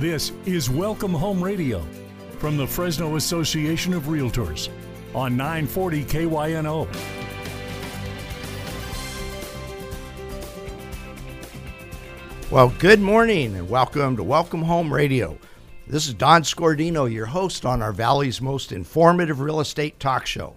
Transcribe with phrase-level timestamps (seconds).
[0.00, 1.84] This is Welcome Home Radio
[2.38, 4.68] from the Fresno Association of Realtors
[5.12, 6.88] on 940 KYNO.
[12.48, 15.36] Well, good morning and welcome to Welcome Home Radio.
[15.88, 20.54] This is Don Scordino, your host on our Valley's most informative real estate talk show.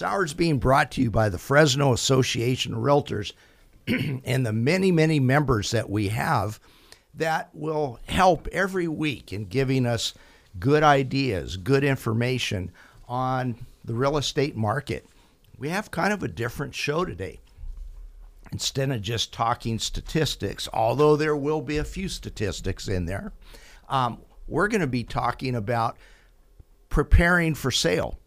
[0.00, 3.32] Hour is being brought to you by the Fresno Association of Realtors
[4.24, 6.60] and the many, many members that we have
[7.16, 10.14] that will help every week in giving us
[10.58, 12.70] good ideas, good information
[13.08, 15.06] on the real estate market.
[15.58, 17.40] We have kind of a different show today
[18.52, 23.32] instead of just talking statistics, although there will be a few statistics in there,
[23.88, 25.96] um, we're going to be talking about
[26.88, 28.18] preparing for sale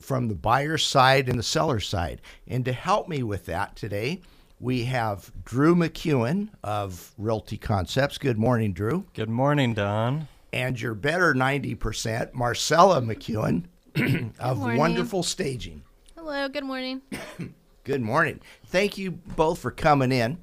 [0.00, 2.20] from the buyer side and the seller side.
[2.46, 4.20] And to help me with that today,
[4.60, 8.18] we have Drew McEwen of Realty Concepts.
[8.18, 9.06] Good morning, Drew.
[9.14, 10.28] Good morning, Don.
[10.52, 13.64] And your better 90%, Marsela McEwen
[14.38, 14.78] of morning.
[14.78, 15.82] Wonderful Staging.
[16.16, 17.02] Hello, good morning.
[17.84, 18.40] Good morning.
[18.68, 20.38] Thank you both for coming in.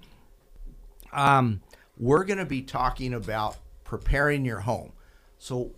[1.11, 1.61] Um,
[1.97, 4.91] we're going to be talking about preparing your home.
[5.39, 5.71] So,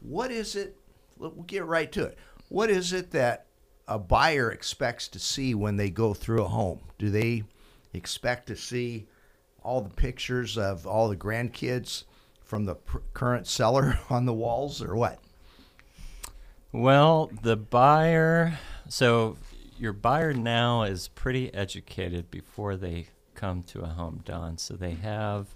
[0.00, 0.76] what is it?
[1.16, 2.18] We'll get right to it.
[2.50, 3.46] What is it that
[3.88, 6.80] a buyer expects to see when they go through a home?
[6.98, 7.44] Do they
[7.96, 9.06] expect to see
[9.62, 12.04] all the pictures of all the grandkids
[12.42, 15.18] from the pr- current seller on the walls, or what?
[16.72, 18.58] Well, the buyer,
[18.88, 19.36] so
[19.78, 24.58] your buyer now is pretty educated before they come to a home, Don.
[24.58, 25.46] So they have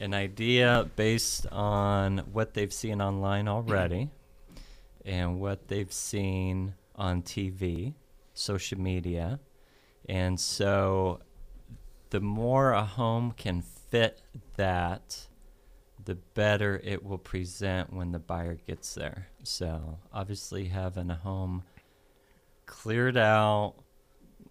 [0.00, 4.10] an idea based on what they've seen online already
[5.04, 7.94] and what they've seen on TV,
[8.34, 9.40] social media.
[10.08, 11.20] And so
[12.12, 14.20] the more a home can fit
[14.56, 15.28] that,
[16.04, 19.28] the better it will present when the buyer gets there.
[19.44, 21.62] So, obviously, having a home
[22.66, 23.76] cleared out,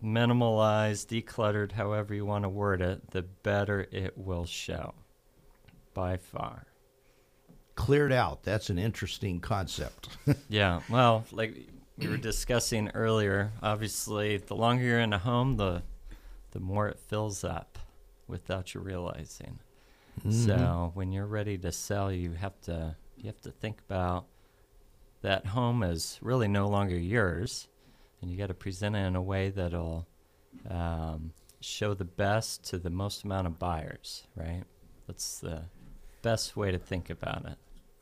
[0.04, 4.96] minimalized, decluttered, however you want to word it, the better it will show
[5.94, 6.66] by far.
[7.76, 8.42] Cleared out.
[8.42, 10.10] That's an interesting concept.
[10.50, 11.56] Yeah, well, like
[12.00, 15.84] we were discussing earlier, obviously, the longer you're in a home, the
[16.52, 17.80] the more it fills up
[18.28, 19.60] without you realizing.
[20.30, 24.26] So when you're ready to sell, you have to you have to think about
[25.22, 27.68] that home is really no longer yours,
[28.22, 30.08] and you got to present it in a way that'll
[30.70, 34.28] um, show the best to the most amount of buyers.
[34.36, 34.64] Right?
[35.08, 35.64] That's the
[36.22, 37.58] best way to think about it.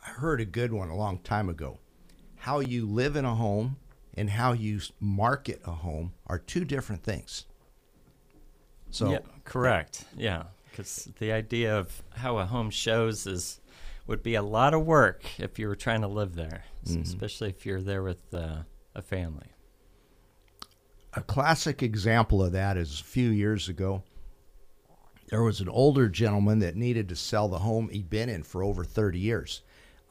[0.06, 1.80] I heard a good one a long time ago.
[2.38, 3.78] How you live in a home
[4.16, 7.46] and how you market a home are two different things.
[8.92, 10.06] So, yeah, correct.
[10.18, 13.60] Yeah, because the idea of how a home shows is
[14.08, 17.50] would be a lot of work if you were trying to live there, s- especially
[17.50, 18.64] if you're there with uh,
[18.96, 19.48] a family.
[21.14, 24.04] a classic example of that is a few years ago.
[25.30, 28.64] There was an older gentleman that needed to sell the home he'd been in for
[28.64, 29.62] over 30 years.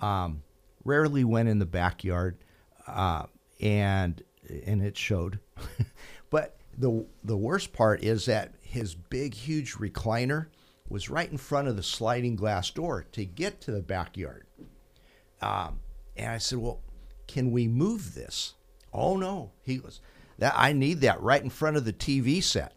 [0.00, 0.42] Um,
[0.84, 2.38] rarely went in the backyard,
[2.86, 3.24] uh,
[3.60, 4.22] and
[4.64, 5.40] and it showed.
[6.30, 10.46] but the the worst part is that his big, huge recliner
[10.88, 14.46] was right in front of the sliding glass door to get to the backyard.
[15.42, 15.80] Um,
[16.16, 16.80] and I said, "Well,
[17.26, 18.54] can we move this?"
[18.92, 20.00] Oh no, he goes.
[20.38, 22.72] That I need that right in front of the TV set.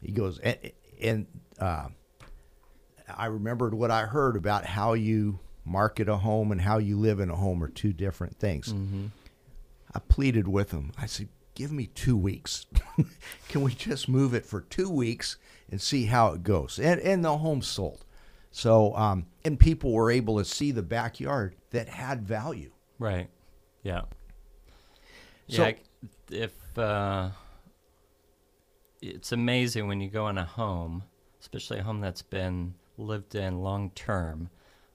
[0.00, 0.56] He goes, and,
[1.02, 1.26] and
[1.58, 1.88] uh,
[3.14, 7.18] I remembered what I heard about how you market a home and how you live
[7.20, 8.72] in a home are two different things.
[9.92, 10.92] I pleaded with him.
[10.96, 11.28] I said,
[11.60, 12.64] "Give me two weeks.
[13.50, 15.36] Can we just move it for two weeks
[15.70, 18.06] and see how it goes?" And and the home sold.
[18.50, 22.70] So um, and people were able to see the backyard that had value.
[22.98, 23.28] Right.
[23.82, 24.02] Yeah.
[25.48, 25.72] So- yeah.
[26.30, 27.28] If uh,
[29.02, 31.02] it's amazing when you go in a home,
[31.40, 34.48] especially a home that's been lived in long term,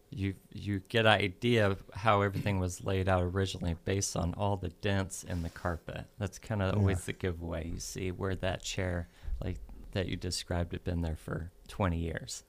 [0.09, 4.55] you you get an idea of how everything was laid out originally based on all
[4.55, 6.05] the dents in the carpet.
[6.19, 7.67] That's kind of always the giveaway.
[7.67, 9.09] You see where that chair,
[9.43, 9.57] like
[9.91, 12.43] that you described, had been there for 20 years,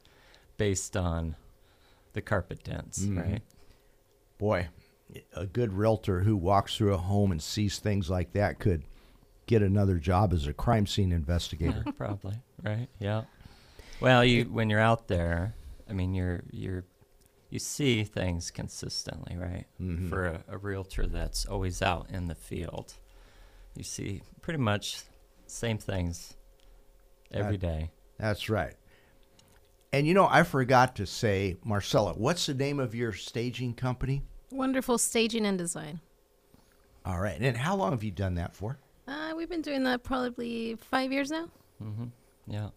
[0.57, 1.37] based on
[2.13, 3.19] the carpet dents, mm-hmm.
[3.19, 3.43] right?
[4.39, 4.69] boy,
[5.35, 8.83] a good realtor who walks through a home and sees things like that could
[9.47, 11.85] get another job as a crime scene investigator.
[11.97, 12.89] Probably right.
[12.99, 13.23] Yeah.
[14.01, 15.55] Well, you when you're out there,
[15.89, 16.85] I mean, you're you're
[17.51, 19.67] you see things consistently, right?
[20.09, 22.95] For a, a realtor that's always out in the field,
[23.77, 25.03] you see pretty much
[25.47, 26.35] same things
[27.31, 27.91] every That- day.
[28.19, 28.75] That's right.
[29.93, 34.23] And you know, I forgot to say, Marsela, what's the name of your staging company?
[34.51, 36.01] Wonderful staging and design.
[37.05, 37.41] All right.
[37.41, 38.79] And how long have you done that for?
[39.07, 41.49] Uh, we've been doing that probably five years now.
[41.83, 42.07] Mm-hmm.
[42.49, 42.71] Yeah.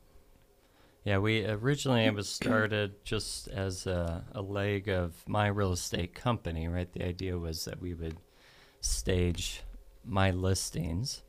[1.04, 6.14] Yeah, we originally it was started just as a, a leg of my real estate
[6.14, 6.92] company, right?
[6.92, 8.18] The idea was that we would
[8.82, 9.62] stage
[10.06, 11.24] my listings,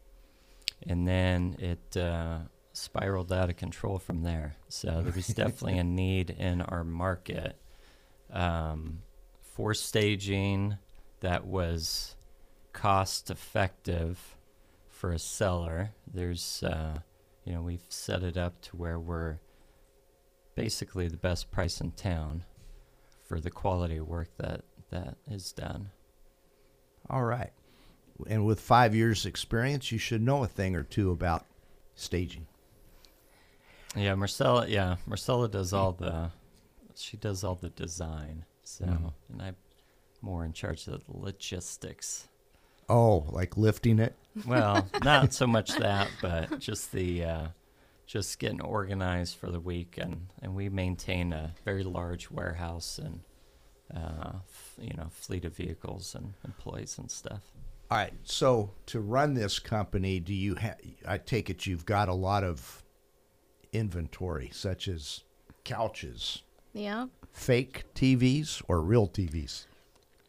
[0.86, 2.38] and then it uh,
[2.72, 4.56] spiraled out of control from there.
[4.68, 7.56] So there was definitely a need in our market
[8.32, 9.02] um,
[9.40, 10.78] for staging
[11.20, 12.16] that was
[12.72, 14.36] cost effective
[14.88, 15.92] for a seller.
[16.12, 17.00] There's, uh,
[17.44, 19.38] you know, we've set it up to where we're
[20.54, 22.44] basically the best price in town
[23.26, 25.90] for the quality of work that that is done.
[27.08, 27.52] All right.
[28.28, 31.46] And with five years' experience, you should know a thing or two about
[31.94, 32.46] staging.
[33.96, 34.68] Yeah, Marsela.
[34.68, 36.30] Yeah, Marsela does all the.
[36.94, 38.44] She does all the design.
[38.62, 39.12] So, Mhm.
[39.32, 39.56] and I'm
[40.20, 42.28] more in charge of the logistics.
[42.88, 44.14] Oh, like lifting it?
[44.46, 47.48] Well, not so much that, but just the uh,
[48.10, 53.20] just getting organized for the week, and and we maintain a very large warehouse and
[53.96, 57.42] uh, f- you know fleet of vehicles and employees and stuff.
[57.88, 58.12] All right.
[58.24, 60.78] So to run this company, do you have?
[61.06, 62.82] I take it you've got a lot of
[63.72, 65.22] inventory, such as
[65.64, 66.42] couches,
[66.72, 67.06] Yeah.
[67.32, 69.66] fake TVs, or real TVs.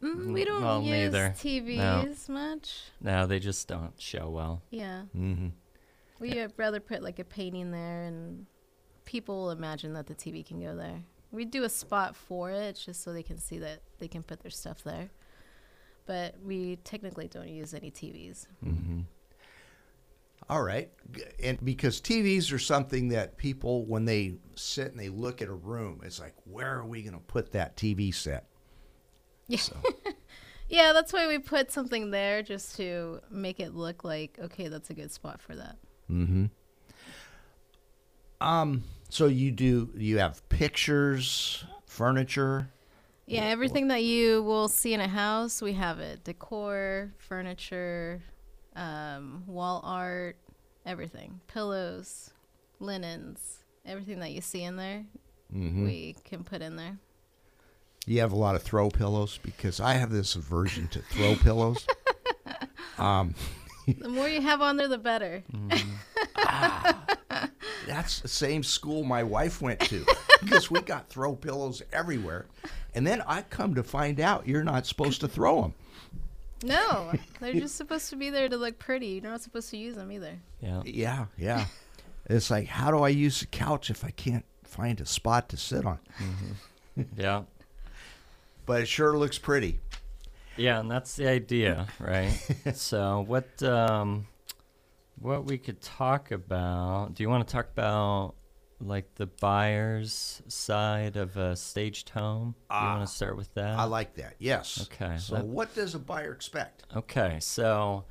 [0.00, 1.34] Mm, we don't well, use neither.
[1.36, 2.82] TVs much.
[3.00, 4.62] No, they just don't show well.
[4.70, 5.02] Yeah.
[5.16, 5.48] Mm-hmm.
[6.22, 8.46] We would rather put like a painting there and
[9.04, 11.02] people will imagine that the TV can go there.
[11.30, 14.40] We do a spot for it just so they can see that they can put
[14.40, 15.10] their stuff there.
[16.06, 18.46] But we technically don't use any TVs.
[18.64, 19.00] Mm-hmm.
[20.48, 20.90] All right.
[21.42, 25.54] And because TVs are something that people, when they sit and they look at a
[25.54, 28.46] room, it's like, where are we going to put that TV set?
[29.48, 29.58] Yeah.
[29.58, 29.76] So,
[30.72, 34.88] Yeah, that's why we put something there just to make it look like okay, that's
[34.88, 35.76] a good spot for that.
[36.10, 36.46] Mm-hmm.
[38.40, 38.84] Um.
[39.08, 39.90] So you do?
[39.94, 42.68] You have pictures, furniture.
[43.26, 46.24] Yeah, everything that you will see in a house, we have it.
[46.24, 48.20] Decor, furniture,
[48.74, 50.36] um, wall art,
[50.84, 51.40] everything.
[51.46, 52.30] Pillows,
[52.80, 55.04] linens, everything that you see in there,
[55.54, 55.84] Mm-hmm.
[55.84, 56.98] we can put in there.
[58.06, 61.86] You have a lot of throw pillows because I have this aversion to throw pillows.
[62.98, 63.34] Um,
[63.98, 65.42] The more you have on there, the better.
[65.52, 65.90] Mm-hmm.
[66.36, 67.04] Ah,
[67.86, 70.04] that's the same school my wife went to
[70.42, 72.46] because we got throw pillows everywhere.
[72.94, 75.74] And then I come to find out you're not supposed to throw them.
[76.64, 79.06] No, they're just supposed to be there to look pretty.
[79.06, 80.38] You're not supposed to use them either.
[80.60, 80.82] Yeah.
[80.84, 81.66] Yeah, yeah.
[82.26, 85.56] It's like, how do I use the couch if I can't find a spot to
[85.56, 85.98] sit on?
[86.18, 87.02] Mm-hmm.
[87.20, 87.42] Yeah.
[88.64, 89.80] But it sure looks pretty.
[90.56, 92.30] Yeah, and that's the idea, right?
[92.74, 94.26] so what um
[95.18, 98.34] what we could talk about do you want to talk about
[98.80, 102.54] like the buyer's side of a staged home?
[102.68, 103.78] Do you Ah, want to start with that?
[103.78, 104.34] I like that.
[104.38, 104.88] Yes.
[104.92, 106.82] Okay, So, that- what does a buyer expect?
[106.96, 108.04] Okay, so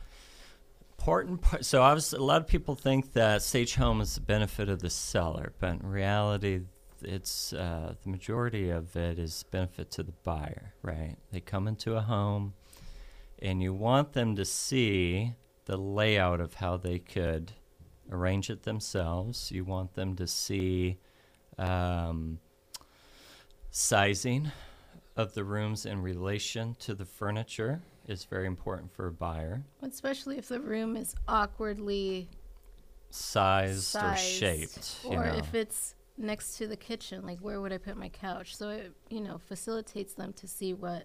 [0.97, 1.65] important part.
[1.65, 4.89] So obviously, a lot of people think that stage home is the benefit of the
[4.89, 6.61] seller, but in reality,
[7.03, 10.74] it's uh, the majority of it is benefit to the buyer.
[10.81, 11.15] Right?
[11.31, 12.53] They come into a home,
[13.39, 15.34] and you want them to see
[15.65, 17.53] the layout of how they could
[18.12, 19.51] arrange it themselves.
[19.51, 20.98] You want them to see
[21.58, 22.39] um,
[23.70, 24.51] sizing
[25.15, 29.63] of the rooms in relation to the furniture is very important for a buyer.
[29.81, 32.29] Especially if the room is awkwardly
[33.10, 35.00] Sized, or sized, shaped.
[35.03, 35.38] you or know.
[35.38, 38.55] if it's next to the kitchen, like where would I put my couch?
[38.55, 41.03] So it, you know, facilitates them to see what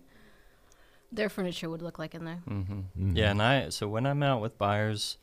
[1.13, 2.43] their furniture would look like in there.
[2.49, 3.17] Mm-hmm.
[3.17, 5.19] Yeah, and I so when I'm out with buyers,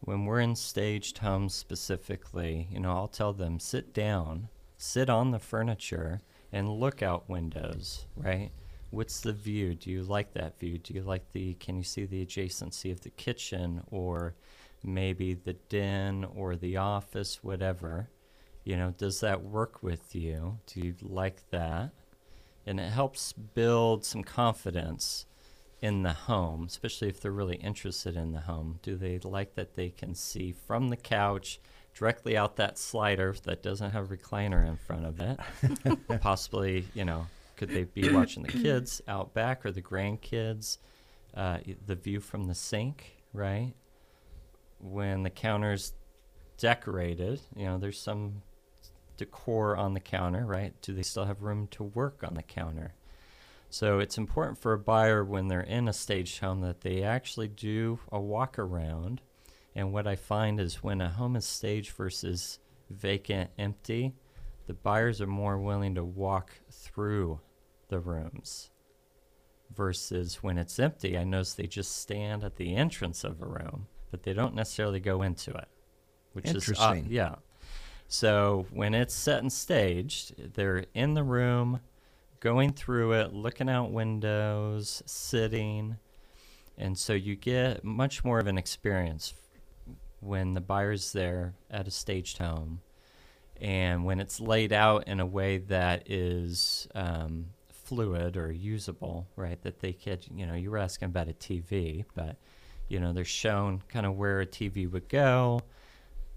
[0.00, 5.30] when we're in staged homes specifically, you know, I'll tell them sit down, sit on
[5.30, 6.20] the furniture,
[6.52, 8.06] and look out windows.
[8.16, 8.50] Right?
[8.90, 9.74] What's the view?
[9.74, 10.78] Do you like that view?
[10.78, 11.54] Do you like the?
[11.54, 14.34] Can you see the adjacency of the kitchen or
[14.84, 18.08] maybe the den or the office, whatever?
[18.64, 20.58] You know, does that work with you?
[20.66, 21.92] Do you like that?
[22.66, 25.26] and it helps build some confidence
[25.80, 28.78] in the home, especially if they're really interested in the home.
[28.82, 31.60] Do they like that they can see from the couch
[31.94, 35.40] directly out that slider that doesn't have a recliner in front of it?
[36.20, 37.26] Possibly, you know,
[37.56, 40.78] could they be watching the kids out back or the grandkids?
[41.34, 43.72] Uh, the view from the sink, right?
[44.78, 45.94] When the counter's
[46.58, 48.42] decorated, you know, there's some
[49.16, 50.74] decor on the counter, right?
[50.82, 52.94] Do they still have room to work on the counter?
[53.70, 57.48] So it's important for a buyer when they're in a staged home that they actually
[57.48, 59.22] do a walk around.
[59.74, 62.58] And what I find is when a home is staged versus
[62.90, 64.14] vacant, empty,
[64.66, 67.40] the buyers are more willing to walk through
[67.88, 68.70] the rooms
[69.74, 71.16] versus when it's empty.
[71.16, 75.00] I notice they just stand at the entrance of a room, but they don't necessarily
[75.00, 75.68] go into it,
[76.32, 76.56] which is odd.
[76.56, 77.06] Interesting.
[77.10, 77.36] yeah.
[78.12, 81.80] So when it's set and staged, they're in the room,
[82.40, 85.96] going through it, looking out windows, sitting,
[86.76, 89.32] and so you get much more of an experience
[90.20, 92.82] when the buyer's there at a staged home
[93.58, 99.62] and when it's laid out in a way that is um, fluid or usable, right?
[99.62, 102.36] That they could, you know, you were asking about a TV, but
[102.88, 105.62] you know, they're shown kind of where a TV would go,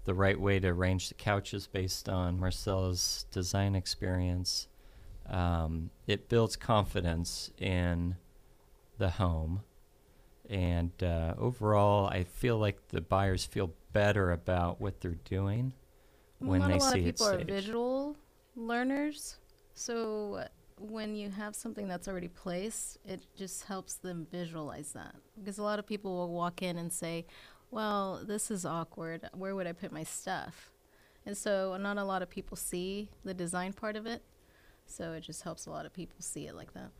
[0.06, 4.68] the right way to arrange the couches based on Marsela's design experience.
[5.28, 8.16] Um, it builds confidence in
[8.98, 9.62] the home.
[10.48, 15.72] And uh, overall, I feel like the buyers feel better about what they're doing
[16.38, 18.16] when Not they a lot of people are visual
[18.54, 19.36] learners,
[19.74, 20.44] so
[20.78, 25.14] when you have something that's already placed, it just helps them visualize that.
[25.38, 27.26] Because a lot of people will walk in and say,
[27.70, 29.28] "Well, this is awkward.
[29.34, 30.70] Where would I put my stuff?"
[31.24, 34.22] And so not a lot of people see the design part of it.
[34.86, 36.90] So it just helps a lot of people see it like that.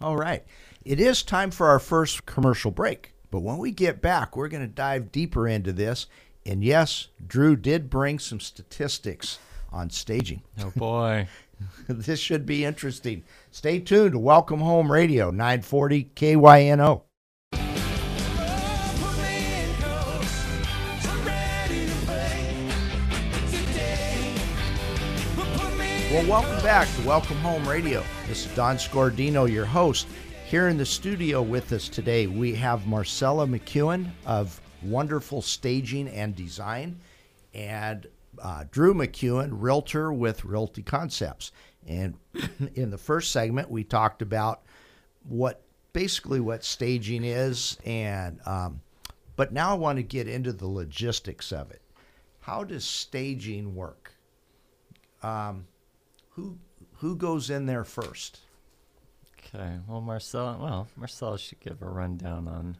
[0.00, 0.44] All right.
[0.84, 3.12] It is time for our first commercial break.
[3.30, 6.06] But when we get back, we're going to dive deeper into this.
[6.46, 9.38] And yes, Drew did bring some statistics
[9.72, 10.42] on staging.
[10.60, 11.28] Oh boy.
[11.88, 13.24] this should be interesting.
[13.50, 17.02] Stay tuned to Welcome Home Radio, 940 KYNO.
[26.14, 28.00] Well, welcome back to Welcome Home Radio.
[28.28, 30.06] This is Don Scordino, your host.
[30.46, 36.36] Here in the studio with us today, we have Marsela McEwen of Wonderful Staging and
[36.36, 37.00] Design,
[37.52, 38.06] and
[38.40, 41.50] uh, Drew McEwen, realtor with Realty Concepts.
[41.84, 42.14] And
[42.76, 44.62] in the first segment, we talked about
[45.28, 48.80] what basically what staging is, and um,
[49.34, 51.82] but now I want to get into the logistics of it.
[52.38, 54.14] How does staging work?
[55.20, 55.66] Um,
[56.34, 56.58] who
[56.98, 58.40] who goes in there first?
[59.38, 59.78] Okay.
[59.86, 62.78] Well, Marsela, well, Marsela should give a rundown on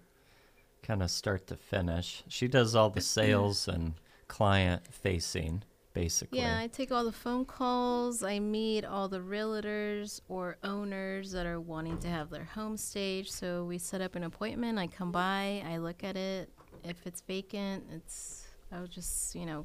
[0.83, 2.23] kind of start to finish.
[2.29, 3.95] She does all the sales and
[4.29, 6.41] client facing, basically.
[6.41, 8.23] Yeah, I take all the phone calls.
[8.23, 13.33] I meet all the realtors or owners that are wanting to have their home staged.
[13.33, 14.79] So we set up an appointment.
[14.79, 16.51] I come by, I look at it.
[16.83, 19.65] If it's vacant, it's I'll just you know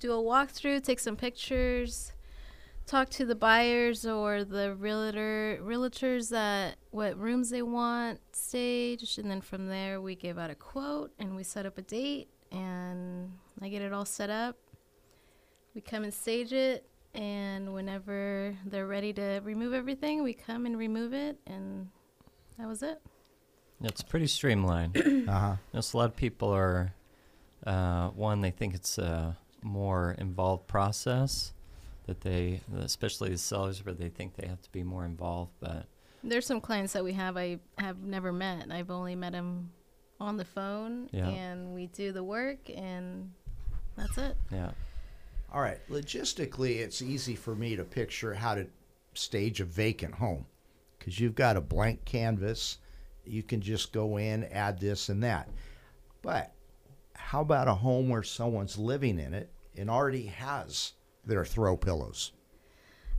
[0.00, 2.12] do a walkthrough, take some pictures,
[2.88, 9.30] talk to the buyers or the realtor realtors that what rooms they want staged, and
[9.30, 13.30] then from there we give out a quote and we set up a date and
[13.60, 14.56] I get it all set up
[15.74, 20.78] we come and stage it and whenever they're ready to remove everything we come and
[20.78, 21.88] remove it and
[22.58, 23.02] that was it
[23.82, 24.96] It's pretty streamlined.
[25.28, 25.56] Uh huh.
[25.74, 26.94] Just a lot of people are,
[27.66, 31.52] uh, one, they think it's a more involved process
[32.08, 35.52] that they, especially the sellers, where they think they have to be more involved.
[35.60, 35.86] But
[36.24, 39.70] there's some clients that we have i have never met i've only met them
[40.18, 41.28] on the phone Yeah.
[41.28, 43.30] and we do the work and
[43.96, 44.72] that's it yeah,
[45.54, 45.78] All right.
[45.88, 48.66] Logistically, it's easy for me to picture how to
[49.14, 50.44] stage a vacant home
[50.98, 52.78] because you've got a blank canvas.
[53.24, 55.48] You can just go in, add this and that.
[56.22, 56.52] But
[57.14, 60.92] how about a home where someone's living in it and already has
[61.28, 62.32] their throw pillows?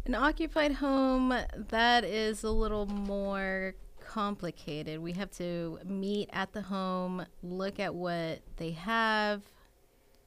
[0.06, 1.34] An occupied home,
[1.70, 3.76] that is a little more
[4.06, 5.00] complicated.
[5.00, 9.44] We have to meet at the home, look at what they have,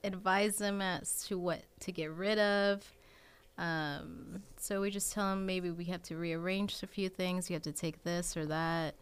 [0.04, 2.92] advise them as to what to get rid of.
[3.58, 7.50] Um, so we just tell them maybe we have to rearrange a few things.
[7.50, 8.94] You have to take this or that.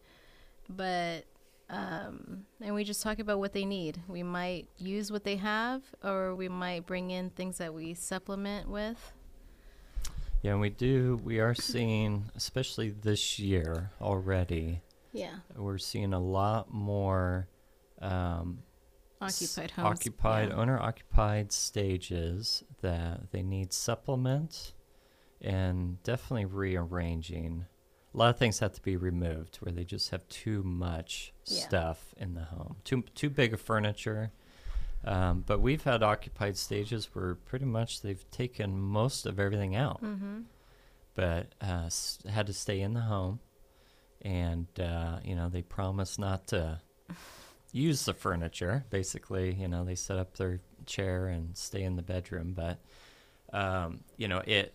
[0.69, 1.25] But,
[1.71, 4.01] um, and we just talk about what they need.
[4.09, 8.69] We might use what they have, or we might bring in things that we supplement
[8.69, 9.13] with.
[10.43, 10.53] yeah.
[10.53, 11.21] And we do.
[11.23, 14.81] We are seeing, especially this year already,
[15.13, 15.37] Yeah.
[15.57, 17.47] we're seeing a lot more
[18.01, 18.63] um,
[19.21, 19.87] occupied homes.
[19.87, 20.57] occupied yeah.
[20.57, 24.73] owner occupied stages that they need supplement
[25.43, 27.67] and definitely rearranging
[28.13, 31.61] a lot of things have to be removed where they just have too much Yeah.
[31.67, 34.31] stuff in the home too too big of furniture
[35.05, 40.03] Um, but we've had occupied stages where pretty much they've taken most of everything out,
[40.03, 40.41] Mm-hmm.
[41.15, 43.41] but uh, s- had to stay in the home,
[44.21, 46.81] and uh, you know they promised not to
[47.73, 48.85] use the furniture.
[48.91, 52.79] Basically, you know they set up their chair and stay in the bedroom, but
[53.55, 54.75] um, you know it.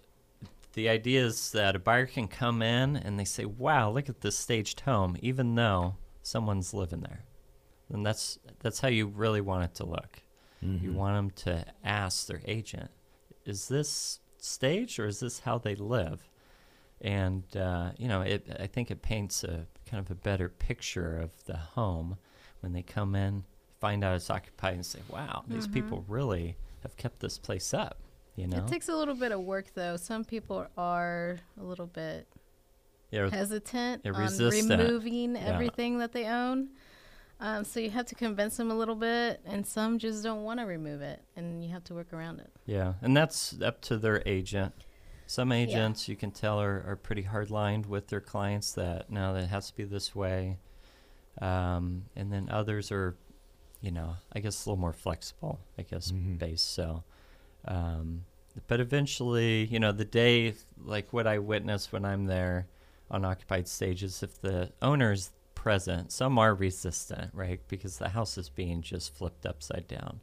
[0.76, 4.20] The idea is that a buyer can come in and they say, "Wow, look at
[4.20, 7.24] this staged home," even though someone's living there.
[7.90, 10.22] And that's that's how you really want it to look.
[10.82, 12.92] You want them to ask their agent,
[13.46, 16.28] "Is this staged or is this how they live?"
[17.00, 18.46] And uh, you know, it.
[18.60, 22.18] I think it paints a kind of a better picture of the home
[22.60, 23.46] when they come in,
[23.80, 28.02] find out it's occupied, and say, "Wow, these people really have kept this place up."
[28.36, 29.96] You know, It takes a little bit of work, though.
[29.98, 32.28] Some people are a little bit
[33.12, 35.42] yeah, hesitant They're on removing Yeah.
[35.46, 36.70] everything that they own.
[37.40, 40.60] Um, so you have to convince them a little bit, and some just don't want
[40.60, 42.50] to remove it, and you have to work around it.
[42.66, 44.74] Yeah, and that's up to their agent.
[45.28, 49.34] Some agents you can tell are, are pretty hard lined with their clients that no,
[49.34, 50.60] that has to be this way.
[51.42, 53.16] Um, and then others are,
[53.82, 56.38] you know, I guess a little more flexible, I guess, Mhm.
[56.38, 56.72] based.
[56.72, 57.04] So,
[57.68, 58.26] um,
[58.68, 60.54] but eventually, you know, the day,
[60.84, 62.68] like what I witness when I'm there
[63.12, 67.60] on occupied stages, if the owner's present, some are resistant, right?
[67.68, 70.20] Because the house is being just flipped upside down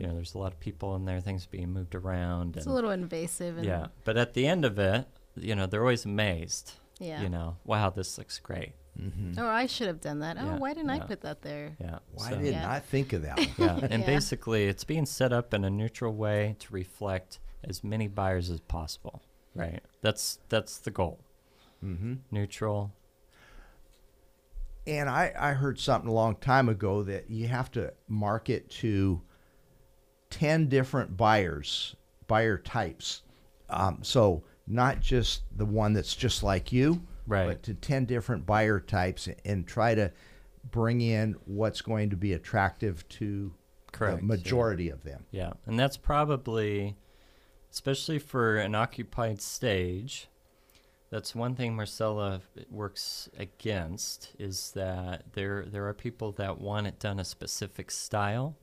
[0.00, 2.72] you know there's a lot of people in there things being moved around It's and
[2.72, 3.58] a little invasive.
[3.58, 5.04] And yeah but at the end of it
[5.36, 7.20] you know they're always amazed Yeah.
[7.20, 9.40] you know wow this looks great Mm-hmm.
[9.40, 10.36] Or I should have done that.
[10.38, 11.74] Oh, Yeah, why didn't I put that there?
[11.80, 12.70] yeah Why so- didn't Yeah.
[12.70, 13.38] I think of that?
[13.38, 13.48] one?
[13.58, 14.06] yeah and Yeah.
[14.06, 18.60] basically it's being set up in a neutral way to reflect as many buyers as
[18.60, 19.22] possible
[19.54, 21.20] right that's that's the goal
[21.82, 22.14] mm-hmm.
[22.30, 22.92] neutral
[24.86, 29.22] And I, I heard something a long time ago that you have to market to
[30.30, 31.94] 10 different buyers,
[32.26, 33.22] buyer types.
[33.70, 37.46] Um, so not just the one that's just like you, Right.
[37.46, 40.12] but to 10 different buyer types and try to
[40.70, 43.52] bring in what's going to be attractive to
[43.92, 44.26] Correct, the yeah.
[44.26, 45.26] majority of them.
[45.30, 46.96] Yeah, and that's probably,
[47.70, 50.28] especially for an occupied stage,
[51.10, 56.98] that's one thing Marsela works against is that there there are people that want it
[56.98, 58.56] done a specific style,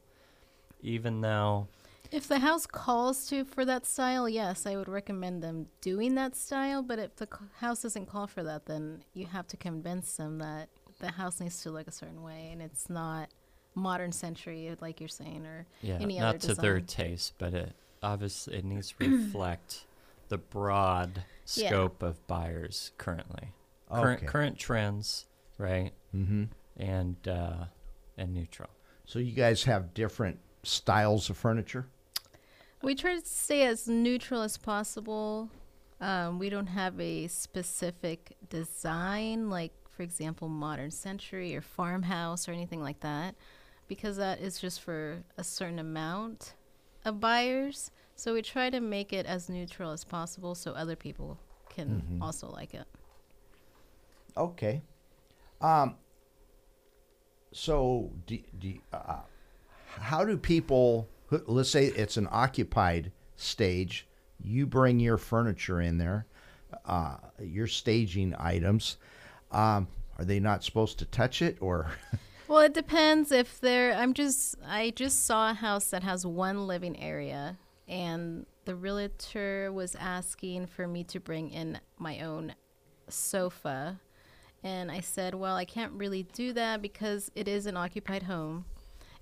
[0.81, 1.67] even though
[2.11, 6.35] If the house calls to for that style, yes, I would recommend them doing that
[6.35, 6.81] style.
[6.81, 10.39] But if the c- house doesn't call for that, then you have to convince them
[10.39, 10.69] that
[10.99, 13.29] the house needs to look a certain way, and it's not
[13.75, 17.07] modern century, like you're saying, or yeah, any not other to their design.
[17.09, 19.85] taste, but it obviously it needs to reflect
[20.29, 21.69] the broad Yeah.
[21.69, 23.53] scope of buyers currently,
[23.91, 25.25] current current trends,
[25.57, 26.45] right, Mm-hmm.
[26.77, 27.65] and uh,
[28.17, 28.69] and neutral.
[29.05, 31.85] So you guys have different styles of furniture?
[32.81, 35.49] We try to stay as neutral as possible.
[35.99, 42.53] Um, we don't have a specific design, like, for example, modern century or farmhouse or
[42.53, 43.35] anything like that,
[43.87, 46.53] because that is just for a certain amount
[47.03, 47.91] of buyers.
[48.15, 51.37] So we try to make it as neutral as possible so other people
[51.69, 52.23] can Mhm.
[52.23, 52.87] also like it.
[54.37, 54.81] Okay.
[55.59, 55.97] Um.
[57.51, 59.21] So, do, do, uh,
[59.97, 61.09] how do people?
[61.31, 64.07] Let's say it's an occupied stage.
[64.41, 66.25] You bring your furniture in there,
[66.85, 68.97] uh, your staging items.
[69.51, 69.87] Um,
[70.17, 71.91] are they not supposed to touch it, or?
[72.49, 73.93] Well, it depends if they're.
[73.93, 74.55] I'm just.
[74.67, 80.65] I just saw a house that has one living area, and the realtor was asking
[80.65, 82.55] for me to bring in my own
[83.07, 83.99] sofa,
[84.63, 88.65] and I said, "Well, I can't really do that because it is an occupied home,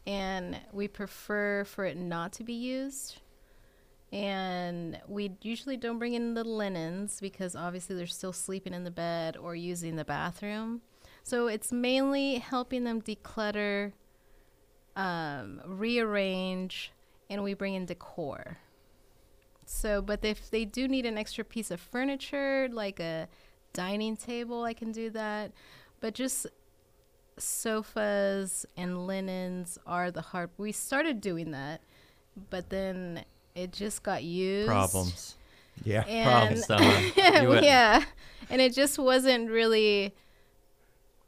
[0.07, 3.19] and we prefer for it not to be used."
[4.11, 8.91] And we usually don't bring in the linens because obviously they're still sleeping in the
[8.91, 10.81] bed or using the bathroom.
[11.23, 13.91] So it's mainly helping them declutter,
[14.95, 16.93] um, rearrange,
[17.29, 18.59] and we bring in decor.
[19.65, 23.27] So, but if they do need an extra piece of furniture, like a
[23.73, 25.51] dining table, I can do that.
[25.99, 26.47] But just
[27.37, 30.49] sofas and linens are the hard.
[30.57, 31.81] We started doing that,
[32.49, 34.67] but then it just got used.
[34.67, 35.35] Problems.
[35.83, 36.03] Yeah.
[36.07, 37.15] And Problems,
[37.63, 38.03] yeah,
[38.49, 40.15] and it just wasn't really,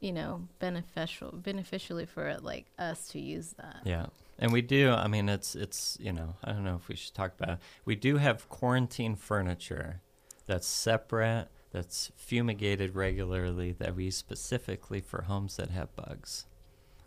[0.00, 3.82] you know, beneficial beneficially for like us to use that.
[3.84, 4.06] Yeah.
[4.40, 7.14] And we do, I mean, it's, it's, you know, I don't know if we should
[7.14, 7.58] talk about it.
[7.84, 10.00] We do have quarantine furniture
[10.46, 16.46] that's separate, that's fumigated regularly, that we use specifically for homes that have bugs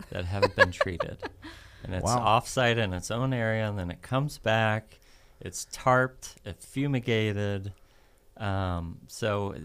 [0.09, 1.17] that haven't been treated.
[1.83, 2.19] and it's Wow.
[2.19, 4.99] off-site in its own area, and then it comes back.
[5.41, 7.73] It's tarped, it's fumigated.
[8.37, 9.59] Um, so uh,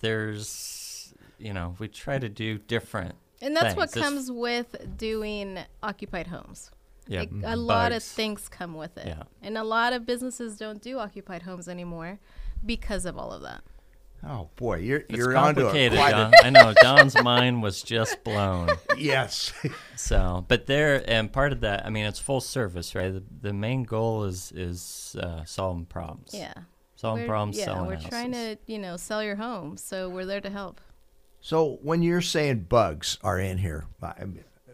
[0.00, 3.14] there's, you know, we try to do different.
[3.42, 3.90] And that's what.
[3.90, 6.70] It's- comes with doing occupied homes.
[7.06, 9.06] Yeah, Like, a lot of things come with it.
[9.08, 9.24] Yeah.
[9.42, 12.18] And a lot of businesses don't do occupied homes anymore
[12.64, 13.62] because of all of that.
[14.26, 16.32] Oh boy, you're It's you're onto a complicated, quite Don.
[16.42, 18.68] I know Don's mind was just blown.
[18.96, 19.52] yes.
[19.96, 23.12] So, but there, and part of that, I mean, it's full service, right?
[23.12, 26.30] The, the main goal is is uh, solving problems.
[26.32, 26.54] Yeah.
[26.96, 28.08] solving We're- problems, yeah, selling we're houses.
[28.08, 29.76] trying to, you know, sell your home.
[29.76, 30.80] So we're there to help.
[31.40, 34.14] so when you're saying bugs are in here, I,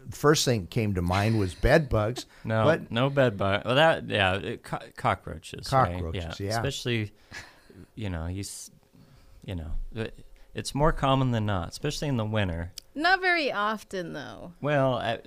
[0.09, 2.25] the first thing that came to mind was bed bugs.
[2.45, 3.63] No, but no bed bug.
[3.65, 5.71] Well, that yeah, it, co- cockroaches.
[5.73, 5.93] right?
[5.93, 6.49] Cockroaches, yeah.
[6.51, 7.11] Especially,
[7.95, 8.71] you know, you, s-
[9.43, 9.71] you know,
[10.53, 12.73] it's more common than not, especially in the winter.
[12.93, 14.53] Not very often, though.
[14.61, 15.17] Well, uh,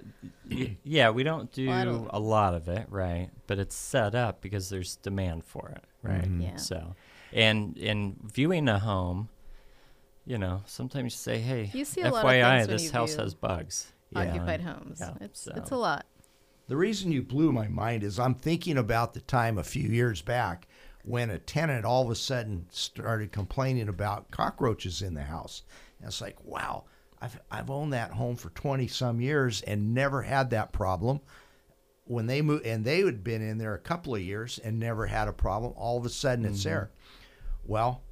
[0.84, 3.30] yeah, we don't do Well, don't- a lot of it, right?
[3.46, 6.28] But it's set up because there's demand for it, right?
[6.38, 6.56] Yeah.
[6.56, 6.94] So,
[7.32, 9.30] and in viewing a home,
[10.26, 12.90] you know, sometimes you say, "Hey, You see a lot of FYI, when this you
[12.92, 14.98] house view has bugs." Occupied and- homes.
[15.00, 16.06] yeah, it's so- it's a lot.
[16.66, 20.22] The reason you blew my mind is I'm thinking about the time a few years
[20.22, 20.66] back
[21.04, 25.62] when a tenant all of a sudden started complaining about cockroaches in the house.
[25.98, 26.84] And it's like, wow,
[27.20, 31.20] I've, I've owned that home for 20 some years and never had that problem.
[32.06, 35.06] When they moved, and they had been in there a couple of years and never
[35.06, 35.72] had a problem.
[35.76, 36.90] All of a sudden it's there.
[37.64, 38.02] Well,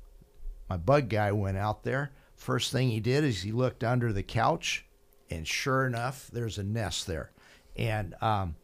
[0.68, 2.12] my bug guy went out there.
[2.34, 4.86] First thing he did is he looked under the couch,
[5.30, 7.32] and sure enough, there's a nest there.
[7.76, 8.56] And um,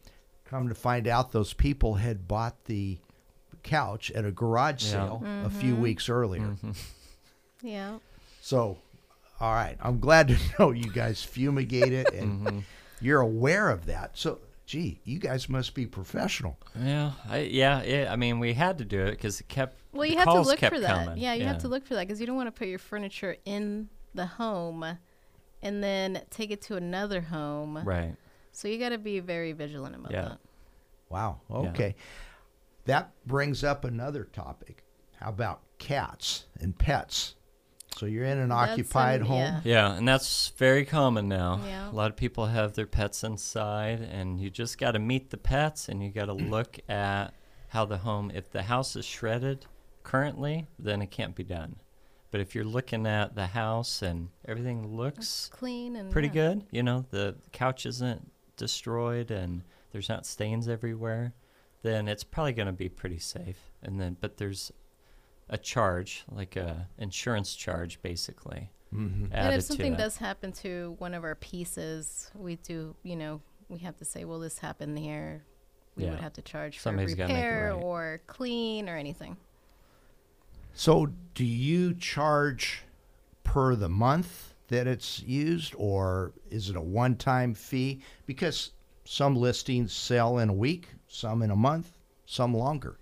[0.45, 2.97] come to find out, those people had bought the
[3.63, 4.91] couch at a garage Yeah.
[4.91, 5.81] sale a few mm-hmm.
[5.81, 6.41] weeks earlier.
[6.41, 6.71] Mm-hmm.
[7.61, 7.99] Yeah.
[8.41, 8.77] So,
[9.39, 12.59] all right, I'm glad to know you guys fumigate it and mm-hmm.
[13.01, 14.17] you're aware of that.
[14.17, 16.57] So, gee, you guys must be professional.
[16.79, 18.11] Yeah, I, yeah, yeah.
[18.11, 19.77] I mean, we had to do it because it kept.
[19.91, 21.05] Well, you have to calls look kept for that.
[21.05, 21.17] coming.
[21.21, 23.35] Yeah, you have to look for that because you don't want to put your furniture
[23.45, 24.97] in the home
[25.61, 27.79] and then take it to another home.
[27.83, 28.15] Right.
[28.51, 30.21] So you got to be very vigilant about Yeah.
[30.21, 30.39] that.
[31.09, 31.41] Wow.
[31.49, 31.91] Yeah.
[32.89, 32.99] Okay.
[32.99, 34.83] That brings up another topic.
[35.19, 37.35] How about cats and pets?
[37.97, 39.37] So you're in an That's occupied an- home.
[39.39, 39.61] yeah.
[39.63, 41.59] Yeah, and that's very common now.
[41.65, 41.89] Yeah.
[41.89, 45.37] A lot of people have their pets inside, and you just got to meet the
[45.37, 47.33] pets, and you got to look at
[47.69, 48.31] how the home.
[48.33, 49.65] If the house is shredded
[50.03, 51.77] currently, then it can't be done.
[52.31, 56.33] But if you're looking at the house and everything looks Clean and pretty yeah.
[56.33, 61.33] good, you know, the couch isn't destroyed and there's not stains everywhere,
[61.81, 63.71] then it's probably going to be pretty safe.
[63.81, 64.71] And then, but there's
[65.49, 68.71] a charge, like a insurance charge, basically.
[68.93, 69.25] Mm-hmm.
[69.25, 73.15] And added if to something does happen to one of our pieces, we do, you
[73.15, 75.43] know, we have to say, well, this happened here.
[75.95, 77.83] We would have to charge for Somebody's make it repair right.
[77.83, 79.35] or clean or anything.
[80.73, 82.83] So do you charge
[83.43, 88.01] per the month that it's used, or is it a one-time fee?
[88.25, 88.71] Because
[89.03, 92.97] some listings sell in a week, some in a month, some longer.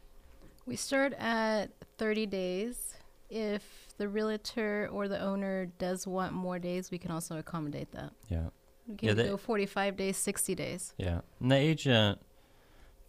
[0.65, 2.95] We start at 30 days.
[3.29, 8.11] If the realtor or the owner does want more days, we can also accommodate that.
[8.29, 8.47] Yeah.
[8.87, 10.93] We can Yeah, they- go 45 days, 60 days.
[10.97, 11.21] Yeah.
[11.41, 12.21] And the agent,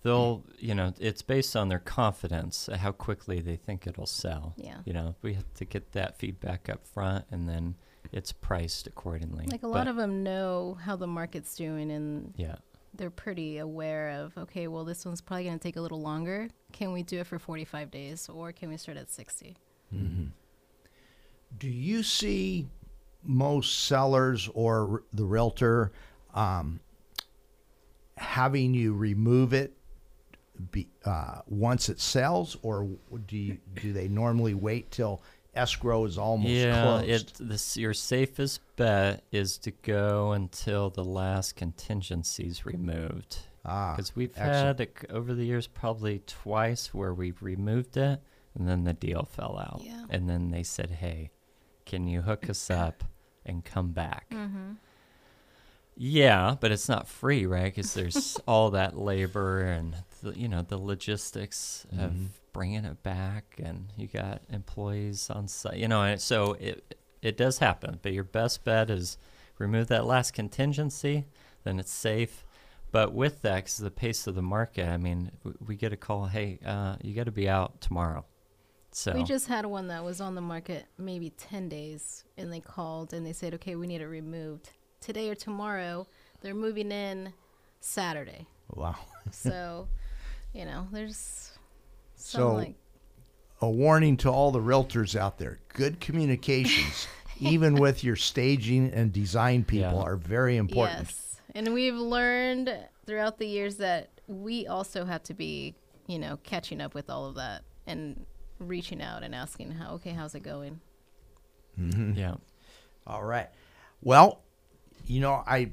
[0.02, 4.54] they'll, you know, it's based on their confidence, how quickly they think it'll sell.
[4.56, 4.78] Yeah.
[4.84, 7.76] You know, we have to get that feedback up front and then
[8.10, 9.46] it's priced accordingly.
[9.46, 12.56] Like a lot But- of them know how the market's doing and Yeah.
[12.98, 16.48] They're pretty aware of, okay, well, this one's probably going to take a little longer.
[16.72, 19.56] Can we do it for 45 days or can we start at 60?
[21.58, 22.66] Do you see
[23.24, 25.92] most sellers or the realtor
[26.34, 26.80] um,
[28.16, 29.72] having you remove it
[30.72, 32.88] be, uh, once it sells, or
[33.26, 35.22] do you, do they normally wait till
[35.58, 37.08] escrow is almost yeah, closed?
[37.08, 43.38] it this your safest bet is to go until the last contingency's removed.
[43.64, 44.78] Ah, Because we've excellent.
[44.78, 48.20] had it, over the years probably twice where we've removed it
[48.54, 49.82] and then the deal fell out.
[49.84, 50.04] Yeah.
[50.08, 51.30] And then they said, "Hey,
[51.84, 53.04] can you hook us up
[53.44, 54.72] and come back?" Mm-hmm.
[55.96, 57.74] Yeah, but it's not free, right?
[57.74, 62.12] Because there's all that labor and the, you know the logistics of
[62.58, 65.76] bringing it back, and you got employees on site.
[65.76, 68.00] You know, and so it it does happen.
[68.02, 69.16] But your best bet is
[69.58, 71.26] remove that last contingency,
[71.62, 72.44] then it's safe.
[72.90, 75.96] But with that, because the pace of the market, I mean, w- we get a
[75.96, 78.24] call, hey, uh, you got to be out tomorrow.
[78.90, 82.60] So We just had one that was on the market maybe 10 days and they
[82.60, 86.06] called and they said, okay, we need it removed today or tomorrow.
[86.40, 87.34] They're moving in
[87.80, 88.46] Saturday.
[88.70, 88.96] Wow.
[89.30, 89.88] So,
[90.54, 91.57] you know, there's some
[92.18, 92.74] So- like
[93.60, 97.08] A warning to all the realtors out there: good communications,
[97.40, 100.02] even with your staging and design people, Yeah.
[100.02, 101.06] are very important.
[101.08, 102.70] yes, and we've learned
[103.06, 105.74] throughout the years that we also have to be,
[106.06, 108.24] you know, catching up with all of that and
[108.60, 110.80] reaching out and asking how okay, how's it going?
[111.80, 112.12] Mm-hmm.
[112.14, 112.34] Yeah.
[113.06, 113.48] All right.
[114.02, 114.42] Well,
[115.06, 115.70] you know, I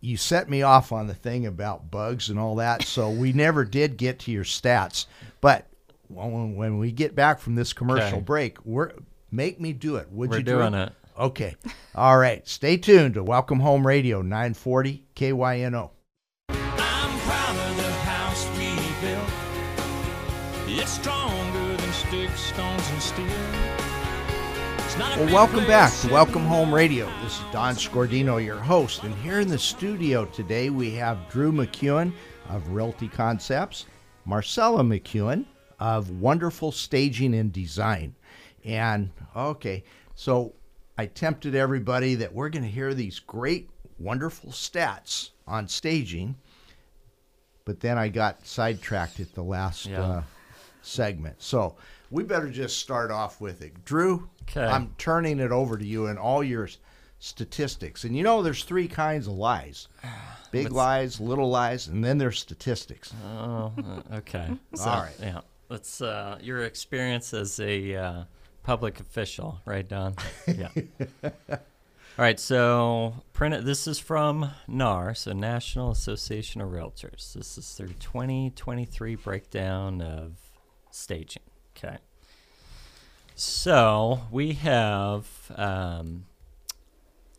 [0.00, 3.64] you set me off on the thing about bugs and all that, so we never
[3.64, 5.06] did get to your stats.
[5.40, 5.66] But
[6.08, 8.24] when, we get back from this commercial Okay.
[8.24, 8.92] break, we're
[9.30, 10.08] make me do it.
[10.10, 10.58] Would We're you Drew?
[10.58, 10.92] doing it.
[11.18, 11.54] Okay.
[11.94, 12.46] All right.
[12.48, 15.90] Stay tuned to Welcome Home Radio 940 KYNO.
[25.18, 27.10] Well, welcome back to Welcome Home Radio.
[27.24, 29.02] This is Don Scordino, your host.
[29.02, 32.12] And here in the studio today, we have Drew McEwen
[32.48, 33.86] of Realty Concepts,
[34.28, 35.44] Marsela McEwen
[35.80, 38.14] of Wonderful Staging and Design.
[38.64, 39.82] And okay,
[40.14, 40.54] so
[40.96, 46.36] I tempted everybody that we're going to hear these great, wonderful stats on staging,
[47.64, 50.00] but then I got sidetracked at the last Yeah.
[50.00, 50.22] uh,
[50.82, 51.42] segment.
[51.42, 51.74] So
[52.10, 53.84] we better just start off with it.
[53.84, 54.64] Drew, Okay.
[54.64, 56.68] I'm turning it over to you and all your
[57.18, 58.04] statistics.
[58.04, 59.88] And you know, there's three kinds of lies
[60.50, 63.12] big lies, little lies, and then there's statistics.
[63.26, 64.56] Oh, uh, okay.
[64.74, 65.16] So, All right.
[65.20, 65.40] Yeah.
[65.68, 66.00] Let's.
[66.00, 68.24] Uh, your experience as a uh,
[68.62, 70.14] public official, right, Don?
[70.46, 70.68] Yeah.
[71.52, 72.40] All right.
[72.40, 73.64] So, printed.
[73.64, 77.34] This is from NAR, so National Association of Realtors.
[77.34, 80.36] This is their 2023 breakdown of
[80.90, 81.42] staging.
[81.76, 81.98] Okay.
[83.40, 86.26] So we have um,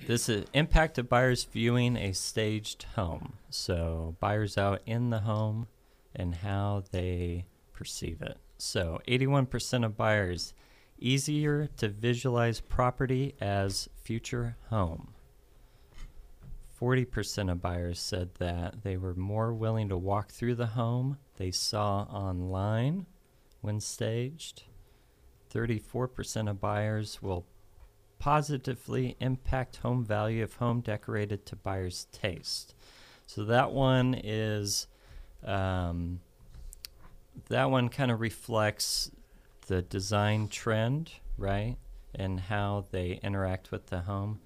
[0.07, 3.33] this is impact of buyers viewing a staged home.
[3.49, 5.67] So buyers out in the home
[6.15, 8.37] and how they perceive it.
[8.57, 10.53] So 81% of buyers
[10.97, 15.09] easier to visualize property as future home.
[16.79, 21.51] 40% of buyers said that they were more willing to walk through the home they
[21.51, 23.05] saw online
[23.59, 24.63] when staged.
[25.53, 27.45] 34% of buyers will
[28.19, 32.75] positively impact home value if home decorated to buyer's taste.
[33.25, 34.87] So that one is,
[35.43, 36.19] um,
[37.47, 39.11] that one kind of reflects
[39.67, 41.77] the design trend, right?
[42.13, 44.41] And how they interact with the home.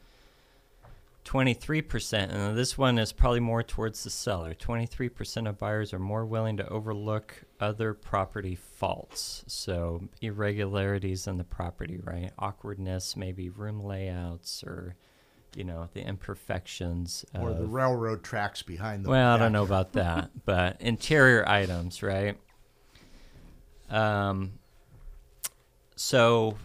[1.25, 4.53] 23%, and this one is probably more towards the seller.
[4.53, 9.43] 23% of buyers are more willing to overlook other property faults.
[9.47, 12.31] So, irregularities in the property, right?
[12.37, 14.95] Awkwardness, maybe room layouts, or,
[15.55, 17.25] you know, the imperfections.
[17.39, 22.03] Or the railroad tracks behind the well, I don't know about that, but interior items,
[22.03, 22.37] right?
[23.89, 24.59] Um,
[25.95, 26.57] so,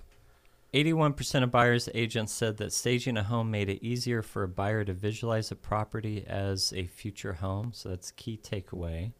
[0.75, 4.85] 81% of buyers agents said that staging a home made it easier for a buyer
[4.85, 7.71] to visualize a property as a future home.
[7.73, 9.13] So, that's a key takeaway.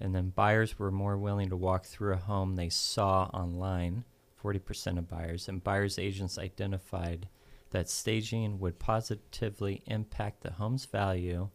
[0.00, 4.04] And then buyers were more willing to walk through a home they saw online,
[4.42, 5.48] 40% of buyers.
[5.48, 7.28] And buyers agents identified
[7.70, 11.50] that staging would positively impact the home's value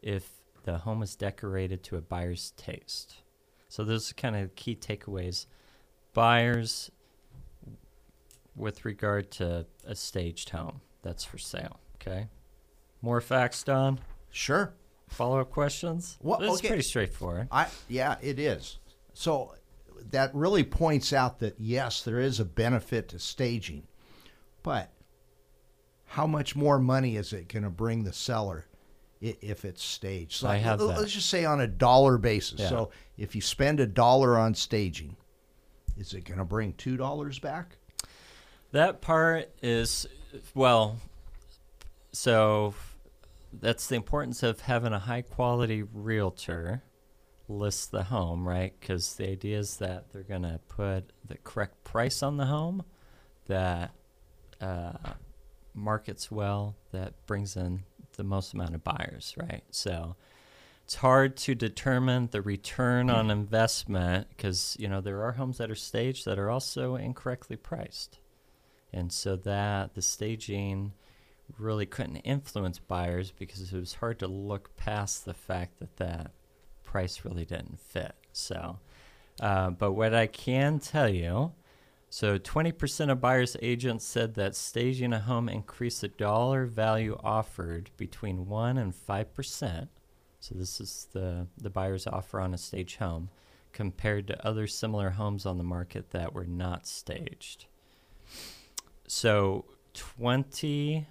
[0.00, 0.30] if
[0.64, 3.16] the home is decorated to a buyer's taste.
[3.68, 5.46] So those are kind of key takeaways.
[6.14, 6.90] Buyers
[8.54, 11.80] with regard to a staged home that's for sale.
[11.96, 12.28] Okay.
[13.00, 14.00] More facts, Don?
[14.30, 14.74] Sure.
[15.12, 16.18] Follow up questions?
[16.20, 16.68] Well, it's okay.
[16.68, 17.48] pretty straightforward.
[17.50, 18.78] I yeah, it is.
[19.14, 19.54] So
[20.10, 23.86] that really points out that yes, there is a benefit to staging,
[24.62, 24.90] but
[26.06, 28.66] how much more money is it going to bring the seller
[29.20, 30.32] if it's staged?
[30.32, 31.00] So I have let- that.
[31.00, 32.60] Let's just say on a dollar basis.
[32.60, 32.68] Yeah.
[32.68, 35.16] So if you spend a dollar on staging,
[35.96, 37.76] is it going to bring two dollars back?
[38.72, 40.06] That part is,
[40.54, 40.96] well,
[42.12, 42.74] so
[43.52, 46.82] that's the importance of having a high quality realtor
[47.48, 48.72] list the home, right?
[48.78, 52.84] Because the idea is that they're going to put the correct price on the home
[53.46, 53.92] that
[54.60, 54.92] uh,
[55.74, 57.82] markets well, that brings in
[58.16, 59.64] the most amount of buyers, right?
[59.70, 60.16] So
[60.84, 65.70] it's hard to determine the return on investment because, you know, there are homes that
[65.70, 68.18] are staged that are also incorrectly priced.
[68.92, 70.92] And so that the staging
[71.58, 76.32] really couldn't influence buyers because it was hard to look past the fact that that
[76.82, 78.14] price really didn't fit.
[78.32, 78.78] So,
[79.40, 81.52] uh, but what I can tell you,
[82.10, 87.90] so 20% of buyers agents said that staging a home increased the dollar value offered
[87.96, 89.88] between 1 and 5%.
[90.40, 93.30] So this is the the buyer's offer on a stage home
[93.72, 97.66] compared to other similar homes on the market that were not staged.
[99.06, 101.06] So 20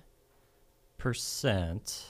[1.02, 2.06] percent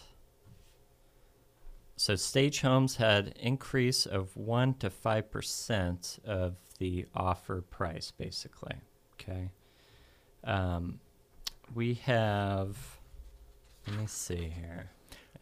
[1.96, 8.76] so stage homes had increase of 1 to 5% of the offer price basically
[9.14, 9.52] okay
[10.44, 11.00] um,
[11.74, 12.78] we have
[13.88, 14.90] let me see here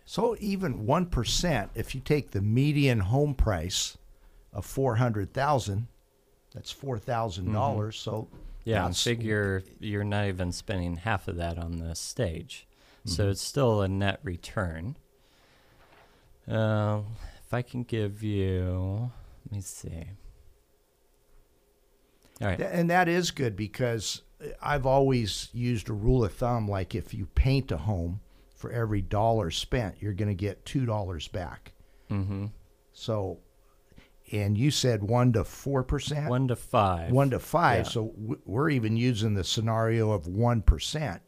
[0.06, 3.96] So even one percent, if you take the median home price
[4.52, 5.88] of four hundred thousand,
[6.52, 6.98] that's four
[7.54, 7.96] dollars.
[7.96, 8.28] So
[8.64, 12.68] Yeah, figure you're not even spending half of that on the stage.
[13.06, 13.32] So Mm-hmm.
[13.32, 14.96] it's still a net return.
[16.48, 17.06] Um,
[17.46, 19.12] if I can give you,
[19.46, 20.06] let me see.
[22.42, 22.60] All right.
[22.60, 24.22] And that is good because
[24.62, 28.22] I've always used a rule of thumb like if you paint a home
[28.56, 31.74] for every dollar spent, you're going to get $2 back.
[32.10, 32.48] Mm-hmm.
[32.94, 33.40] So,
[34.32, 36.28] and you said 1 to 4%?
[36.30, 37.12] One to five.
[37.12, 37.78] 1 to 5.
[37.78, 37.84] Yeah.
[37.84, 38.14] So
[38.46, 41.20] we're even using the scenario of 1%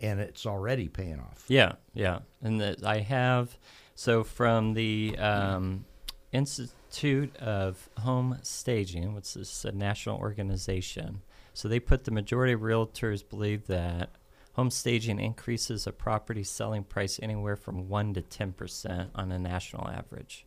[0.00, 1.44] and it's already paying off.
[1.48, 3.56] Yeah, yeah, and that I have
[3.94, 5.84] so from the um,
[6.32, 11.22] Institute of Home Staging, which is a national organization.
[11.52, 14.10] So they put the majority of realtors believe that
[14.54, 19.38] home staging increases a property selling price anywhere from one to ten percent on a
[19.38, 20.46] national average.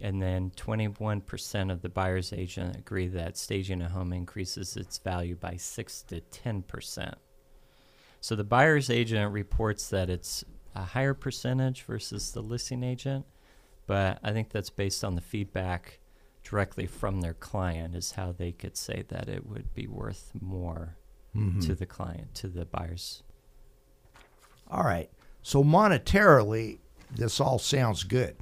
[0.00, 5.36] And then 21% of the buyer's agent agree that staging a home increases its value
[5.36, 7.14] by 6 to 10%.
[8.26, 13.24] So the buyer's agent reports that it's a higher percentage versus the listing agent,
[13.86, 16.00] but I think that's based on the feedback
[16.42, 20.96] directly from their client is how they could say that it would be worth more
[21.36, 21.60] mm-hmm.
[21.60, 23.22] to the client, to the buyers.
[24.68, 25.08] All right.
[25.42, 26.80] So monetarily,
[27.14, 28.38] this all sounds good.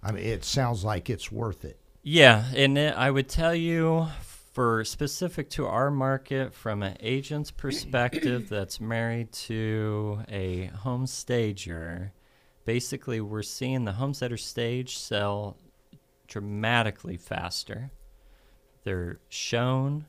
[0.00, 1.80] I mean, it sounds like it's worth it.
[2.04, 4.06] Yeah, and it, I would tell you
[4.54, 12.12] for specific to our market from an agent's perspective that's married to a home stager,
[12.64, 15.56] basically we're seeing the homes that are staged sell
[16.28, 17.90] dramatically faster.
[18.84, 20.06] They're shown,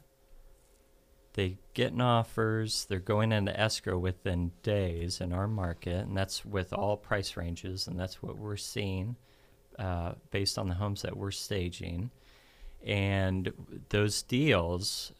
[1.33, 6.71] they getting offers, they're going into escrow within days in our market, and that's with
[6.71, 9.15] all price ranges, and that's what we're seeing
[9.79, 12.11] uh, based on the homes that we're staging.
[12.85, 13.51] And
[13.89, 15.11] those deals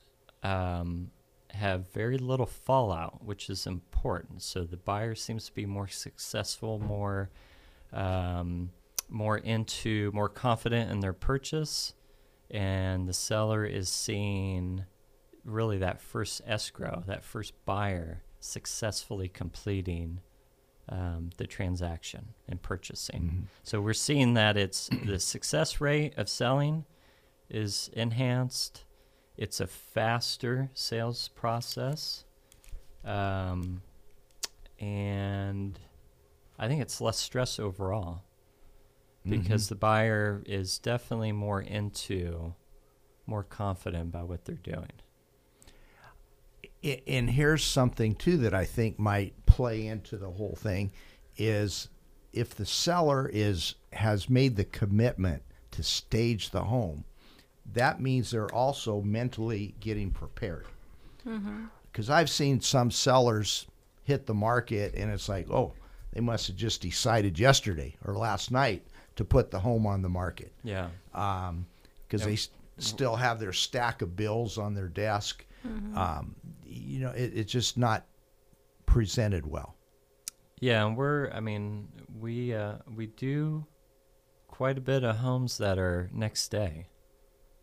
[0.44, 1.10] um,
[1.50, 4.44] have very little fallout, which is important.
[4.44, 7.30] So the buyer seems to be more successful, more
[7.92, 8.72] um,
[9.10, 11.94] more into, more confident in their purchase,
[12.50, 14.86] and the seller is seeing
[15.44, 20.20] really that first escrow, that first buyer successfully completing
[20.90, 23.48] um, the transaction and purchasing.
[23.64, 26.86] So we're seeing that it's the success rate of selling
[27.50, 28.84] is enhanced.
[29.38, 32.24] It's a faster sales process,
[33.04, 33.82] um,
[34.80, 35.78] and
[36.58, 38.24] I think it's less stress overall
[39.28, 42.54] because the buyer is definitely more into,
[43.26, 44.92] more confident about what they're doing.
[46.84, 50.92] I- and here's something too that I think might play into the whole thing
[51.36, 51.90] is
[52.32, 57.06] if the seller is has made the commitment to stage the home,
[57.74, 60.66] that means they're also mentally getting prepared.
[61.92, 63.66] Because I've seen some sellers
[64.04, 65.74] hit the market and it's like, oh,
[66.14, 70.10] they must have just decided yesterday or last night to put the home on the
[70.10, 70.90] market Yeah.
[71.12, 75.44] because they s- still have their stack of bills on their desk.
[75.96, 78.06] Um, you know, it, it's just not
[78.86, 79.76] presented well.
[80.60, 81.88] Yeah, and we're I mean,
[82.20, 83.66] we uh we do
[84.48, 86.86] quite a bit of homes that are next day,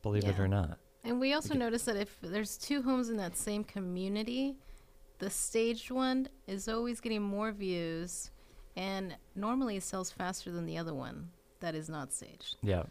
[0.03, 0.79] believe it or not.
[1.05, 4.57] And we also noticed that if there's two homes in that same community,
[5.19, 8.31] the staged one is always getting more views
[8.77, 11.29] and normally it sells faster than the other one
[11.61, 12.57] that is not staged.
[12.63, 12.85] Yeah.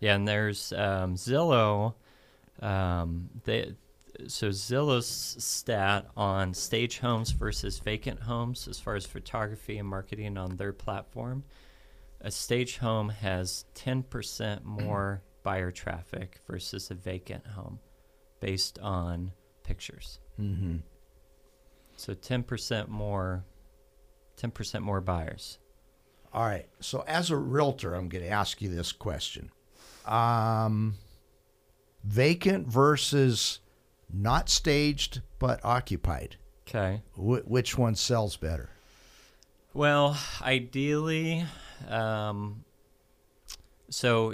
[0.00, 1.94] Yeah, and there's um, Zillow.
[2.60, 3.74] Um, they
[4.26, 10.36] so Zillow's stat on stage homes versus vacant homes, as far as photography and marketing
[10.36, 11.44] on their platform,
[12.20, 17.78] a stage home has ten percent more buyer traffic versus a vacant home,
[18.40, 19.32] based on
[19.64, 20.20] pictures.
[20.40, 20.76] Mm-hmm.
[21.96, 23.44] So ten percent more,
[24.36, 25.58] ten percent more buyers.
[26.32, 26.66] All right.
[26.80, 29.50] So, as a realtor, I'm going to ask you this question:
[30.06, 30.94] um,
[32.04, 33.60] vacant versus
[34.12, 36.36] not staged but occupied.
[36.66, 37.02] Okay.
[37.14, 38.70] Wh- which one sells better?
[39.74, 41.44] Well, ideally,
[41.88, 42.64] um,
[43.92, 44.32] so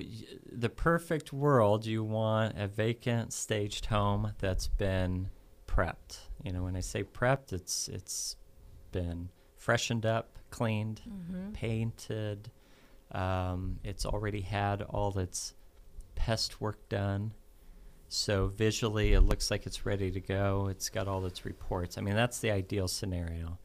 [0.53, 5.31] the perfect world, you want a vacant staged home that's been
[5.67, 6.21] prepped.
[6.45, 8.37] You know, when I say prepped, it's it's
[8.93, 11.01] been freshened up, cleaned,
[11.55, 12.51] painted.
[13.11, 15.55] Um, it's already had all its
[16.15, 17.33] pest work done.
[18.09, 20.69] So visually, it looks like it's ready to go.
[20.71, 21.99] It's got all its reports.
[21.99, 23.59] I mean, that's the ideal scenario.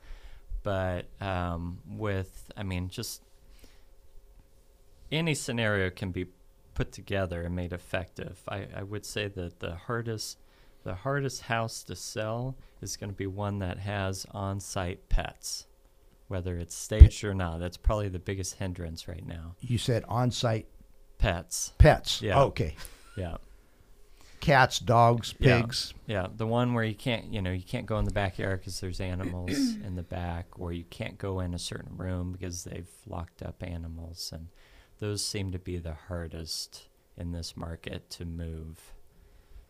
[0.64, 3.22] But um, with, I mean, just
[5.14, 6.26] any scenario can be
[6.74, 8.42] put together and made effective.
[8.48, 10.40] I, I would say that the hardest,
[10.84, 15.68] the hardest house to sell is going to be one that has on-site pets,
[16.28, 17.60] whether it's staged or not.
[17.60, 19.56] That's probably the biggest hindrance right now.
[19.62, 20.68] You said on-site
[21.20, 21.72] Pets.
[21.78, 22.22] pets.
[22.22, 22.42] Yeah.
[22.42, 22.76] Okay.
[23.16, 23.38] Yeah.
[24.42, 25.62] Cats, dogs, Yeah.
[25.62, 25.94] pigs.
[26.06, 28.82] Yeah, the one where you can't, you know, you can't go in the backyard because
[28.82, 29.52] there's animals
[29.86, 33.64] in the back, or you can't go in a certain room because they've locked up
[33.64, 34.48] animals, and
[35.00, 36.88] those seem to be the hardest
[37.18, 38.80] in this market to move.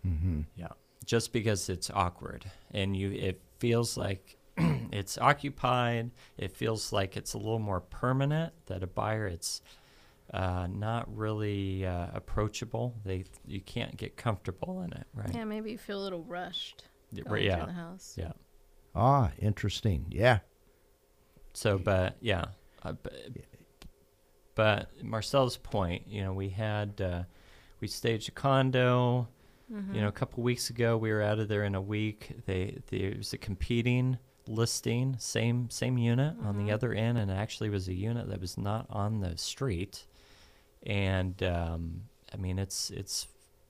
[0.05, 0.41] Mm-hmm.
[0.55, 0.67] Yeah,
[1.05, 6.11] just because it's awkward, and you, it feels like it's occupied.
[6.37, 8.53] It feels like it's a little more permanent.
[8.67, 9.61] That a buyer, it's
[10.33, 12.95] uh, not really uh, approachable.
[13.05, 15.33] They, you can't get comfortable in it, right?
[15.33, 17.65] Yeah, maybe you feel a little rushed Yeah, going right, yeah.
[17.65, 18.15] the house.
[18.17, 18.31] Yeah.
[18.95, 20.05] Ah, interesting.
[20.09, 20.39] Yeah.
[21.53, 22.45] So, but yeah,
[22.83, 23.13] uh, but,
[24.55, 27.23] but Marsela's point, you know, we had uh,
[27.79, 29.27] we staged a condo.
[29.91, 32.31] You know, a couple weeks ago, we were out of there in a week.
[32.45, 37.33] They there was a competing listing, same same unit on the other end, and it
[37.33, 40.05] actually was a unit that was not on the street.
[40.85, 43.27] And um, I mean, it's it's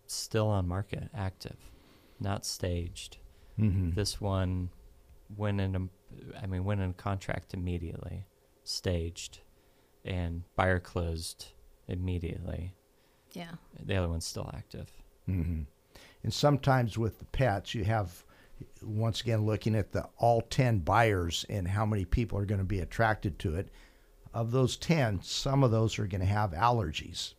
[0.07, 1.57] still on market, active,
[2.19, 3.17] not staged.
[3.59, 3.91] Mm-hmm.
[3.91, 4.69] This one
[5.37, 8.25] went in a, I mean, went in contract immediately,
[8.63, 9.39] staged,
[10.05, 11.47] and buyer closed
[11.87, 12.73] immediately.
[13.31, 13.51] Yeah.
[13.83, 14.91] The other one's still active.
[15.27, 15.61] Mm-hmm.
[16.23, 18.23] And sometimes with the pets, you have,
[18.81, 22.65] once again, looking at the all 10 buyers and how many people are going to
[22.65, 23.69] be attracted to it.
[24.33, 27.33] Of those 10, some of those are going to have allergies.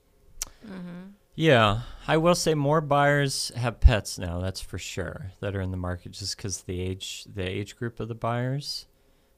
[1.35, 4.39] Yeah, I will say more buyers have pets now.
[4.39, 7.99] That's for sure that are in the market, just because the age the age group
[7.99, 8.87] of the buyers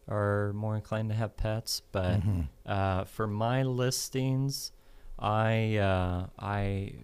[0.09, 1.83] are more inclined to have pets.
[1.93, 2.21] But
[2.67, 4.73] uh, for my listings,
[5.19, 6.95] I uh, I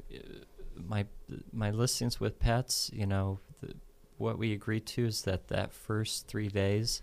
[0.76, 1.06] my
[1.52, 3.74] my listings with pets, you know, the,
[4.18, 7.02] what we agreed to is that that first three days,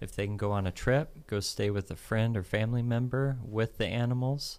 [0.00, 3.38] if they can go on a trip, go stay with a friend or family member
[3.44, 4.58] with the animals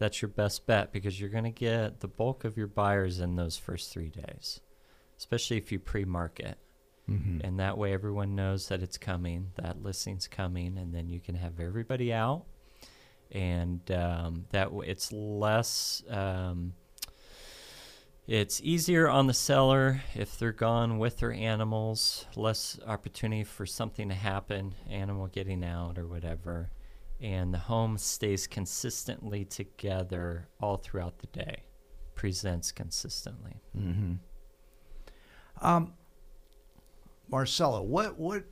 [0.00, 3.36] that's your best bet because you're going to get the bulk of your buyers in
[3.36, 4.60] those first three days,
[5.18, 6.58] especially if you pre market.
[7.10, 7.40] Mm-hmm.
[7.44, 11.34] And that way, everyone knows that it's coming, that listing's coming, and then you can
[11.34, 12.44] have everybody out.
[13.32, 16.74] And um, that w- it's less, um,
[18.26, 24.08] it's easier on the seller if they're gone with their animals, less opportunity for something
[24.08, 26.70] to happen, animal getting out or whatever
[27.20, 31.64] and the home stays consistently together all throughout the day
[32.14, 34.14] presents consistently Mm-hmm.
[35.62, 35.92] Um,
[37.30, 38.44] Marsela, what what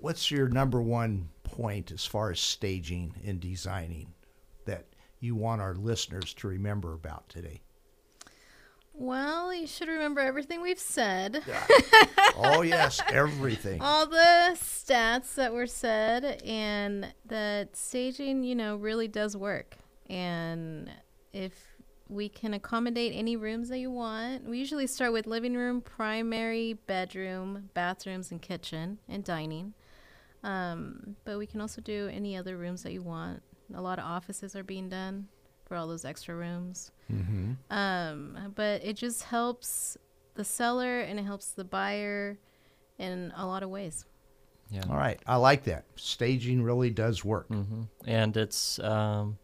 [0.00, 4.14] what's your number one point as far as staging and designing
[4.64, 4.86] that
[5.20, 7.60] you want our listeners to remember about today?
[8.94, 11.42] Well, you should remember everything we've said.
[12.36, 13.80] oh yes, everything.
[13.80, 19.76] all the stats that were said and that staging you know really does work
[20.10, 20.90] and
[21.32, 21.71] if
[22.12, 26.74] we can accommodate any rooms that you want we usually start with living room primary
[26.86, 29.72] bedroom bathrooms and kitchen and dining
[30.44, 33.42] um, but we can also do any other rooms that you want
[33.74, 35.26] a lot of offices are being done
[35.66, 37.52] for all those extra rooms Mm-hmm.
[37.70, 39.96] um, but it just helps
[40.34, 42.38] the seller and it helps the buyer
[42.98, 44.06] in a lot of ways.
[44.70, 45.84] yeah All right, I like that.
[45.96, 47.48] Staging really does work.
[47.48, 49.36] hmm and it's um,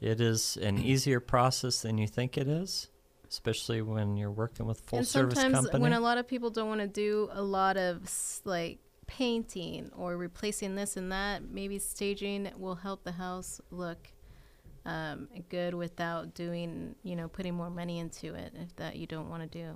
[0.00, 2.88] it is an easier process than you think it is
[3.28, 6.50] especially when you're working with full and service sometimes company when a lot of people
[6.50, 8.08] don't want to do a lot of
[8.44, 14.08] like painting or replacing this and that, maybe staging will help the house look
[14.84, 19.30] um, good without doing, you know, putting more money into it if that you don't
[19.30, 19.74] want to do.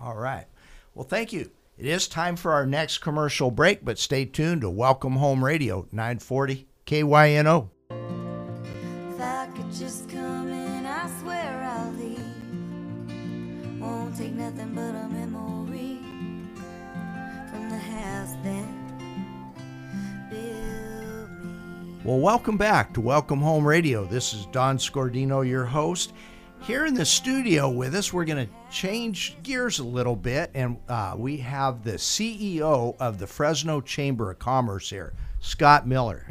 [0.00, 0.46] All right.
[0.94, 1.50] Well, thank you.
[1.78, 5.86] It is time for our next commercial break, but stay tuned to Welcome Home Radio
[5.90, 8.21] 940 KYNO.
[9.72, 12.20] If I could just come in, I swear I'll leave.
[13.80, 15.98] Won't take nothing but a memory
[17.50, 18.66] from the house that
[20.28, 22.00] built me.
[22.04, 24.04] Well, welcome back to Welcome Home Radio.
[24.04, 26.12] This is Don Scordino, your host.
[26.60, 30.76] Here in the studio with us, we're going to change gears a little bit, and
[30.86, 36.26] uh, we have the CEO of the Fresno Chamber of Commerce here, Scott Miller.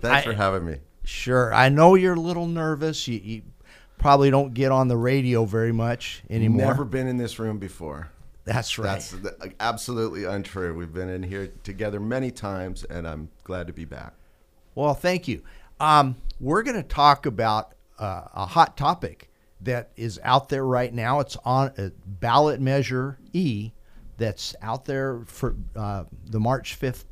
[0.00, 0.78] Thanks I- for having me.
[1.04, 1.52] Sure.
[1.52, 3.06] I know you're a little nervous.
[3.06, 3.42] You, you
[3.98, 6.66] probably don't get on the radio very much anymore.
[6.66, 8.10] Never been in this room before.
[8.44, 9.02] That's right.
[9.22, 10.74] That's absolutely untrue.
[10.74, 14.12] We've been in here together many times, and I'm glad to be back.
[14.74, 15.42] Well, thank you.
[15.80, 19.30] Um, we're going to talk about uh, a hot topic
[19.62, 21.20] that is out there right now.
[21.20, 23.72] It's on uh, ballot measure E
[24.18, 27.04] that's out there for uh, the March 5th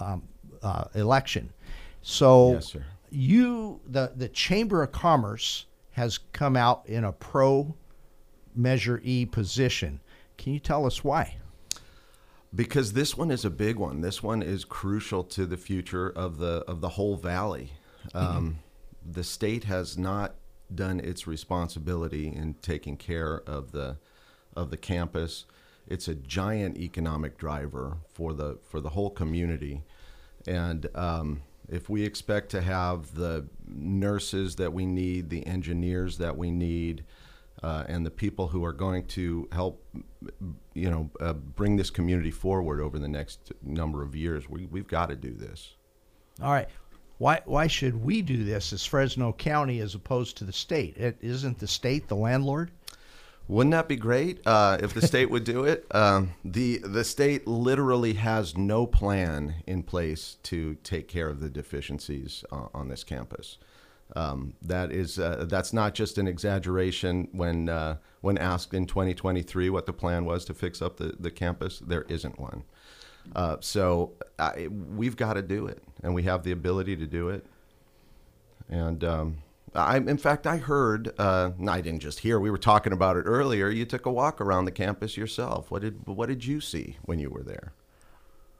[0.00, 0.22] um,
[0.62, 1.52] uh, election.
[2.00, 2.84] So Yes, sir.
[3.12, 7.74] You, the, the Chamber of Commerce has come out in a pro
[8.54, 10.00] measure E position.
[10.38, 11.36] Can you tell us why?
[12.54, 14.00] Because this one is a big one.
[14.00, 17.72] This one is crucial to the future of the of the whole valley.
[18.14, 18.58] Um,
[19.04, 20.34] The state has not
[20.74, 23.98] done its responsibility in taking care of the
[24.54, 25.44] of the campus.
[25.88, 29.82] It's a giant economic driver for the for the whole community,
[30.46, 31.42] and um,
[31.72, 37.02] if we expect to have the nurses that we need, the engineers that we need,
[37.62, 39.82] uh, and the people who are going to help,
[40.74, 44.50] you know, uh, bring this community forward over the next number of years.
[44.50, 45.74] We, we've got to do this.
[46.42, 46.68] All right.
[47.16, 50.96] Why why should we do this as Fresno County as opposed to the state?
[50.96, 52.70] It, isn't the state the landlord?
[53.52, 55.86] Wouldn't that be great uh, if the state would do it?
[55.94, 61.50] Um, the the state literally has no plan in place to take care of the
[61.50, 63.58] deficiencies uh, on this campus.
[64.16, 69.68] Um, that is uh, that's not just an exaggeration when uh, when asked in 2023
[69.68, 71.78] what the plan was to fix up the, the campus.
[71.78, 72.64] There isn't one.
[73.36, 77.28] Uh, so I, we've got to do it, and we have the ability to do
[77.28, 77.44] it.
[78.70, 79.42] And um,
[79.74, 81.12] I, in fact, I heard.
[81.18, 82.38] Uh, no, I didn't just hear.
[82.38, 83.70] We were talking about it earlier.
[83.70, 85.70] You took a walk around the campus yourself.
[85.70, 87.72] What did What did you see when you were there?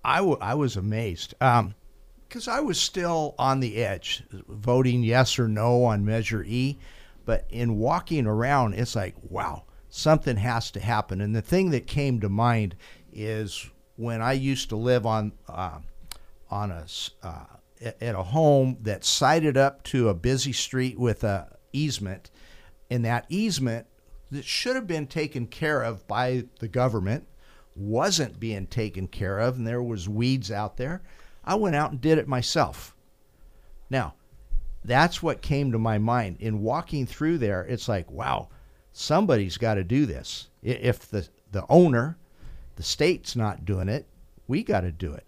[0.04, 5.48] I, w- I was amazed because I was still on the edge, voting yes or
[5.48, 6.78] no on Measure E.
[7.24, 11.20] But in walking around, it's like, wow, something has to happen.
[11.20, 12.74] And the thing that came to mind
[13.12, 15.78] is when I used to live on uh,
[16.50, 16.84] on a
[17.22, 17.44] uh,
[17.82, 22.30] at a home that sided up to a busy street with a easement,
[22.90, 23.86] and that easement
[24.30, 27.26] that should have been taken care of by the government
[27.74, 31.02] wasn't being taken care of, and there was weeds out there.
[31.44, 32.94] I went out and did it myself.
[33.90, 34.14] Now,
[34.84, 37.62] that's what came to my mind in walking through there.
[37.62, 38.48] It's like, wow,
[38.92, 40.48] somebody's got to do this.
[40.62, 42.16] If the the owner,
[42.76, 44.06] the state's not doing it,
[44.48, 45.26] we got to do it,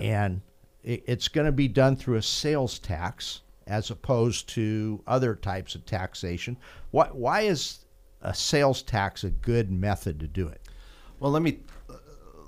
[0.00, 0.42] and it,
[0.86, 5.84] it's going to be done through a sales tax as opposed to other types of
[5.84, 6.56] taxation.
[6.92, 7.84] Why why is
[8.22, 10.60] a sales tax a good method to do it?
[11.18, 11.58] Well, let me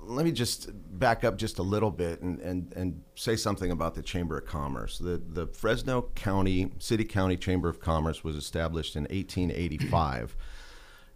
[0.03, 3.93] let me just back up just a little bit and, and, and say something about
[3.93, 4.97] the Chamber of Commerce.
[4.97, 10.35] The the Fresno County City County Chamber of Commerce was established in 1885.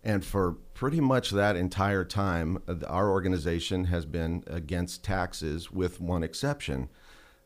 [0.05, 6.01] And for pretty much that entire time, uh, our organization has been against taxes with
[6.01, 6.89] one exception.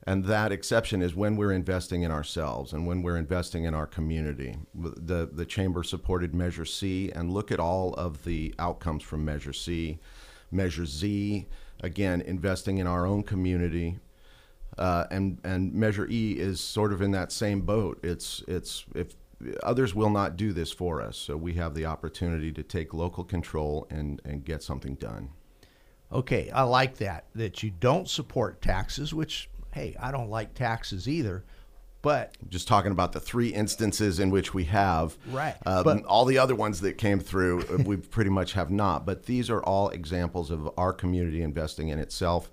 [0.08, 3.86] And that exception is when we're investing in ourselves and when we're investing in our
[3.86, 4.56] community.
[4.74, 9.52] The, the Chamber supported Measure C, and look at all of the outcomes from Measure
[9.52, 10.00] C.
[10.50, 11.46] Measure Z,
[11.82, 14.00] again, investing in our own community.
[14.78, 18.00] Uh, and, and Measure E is sort of in that same boat.
[18.02, 19.14] It's, it's, if
[19.62, 23.26] others will not do this for us, so we have the opportunity to take local
[23.26, 25.32] control and, and get something done.
[26.14, 27.26] Okay, I like that.
[27.36, 31.44] That you don't support taxes, which, hey, I don't like taxes either.
[32.02, 35.18] But just talking about the three instances in which we have.
[35.32, 35.56] Right.
[35.66, 39.06] Um, But- all the other ones that came through, uh, we pretty much have not.
[39.06, 42.50] But these are all examples of our community investing in itself,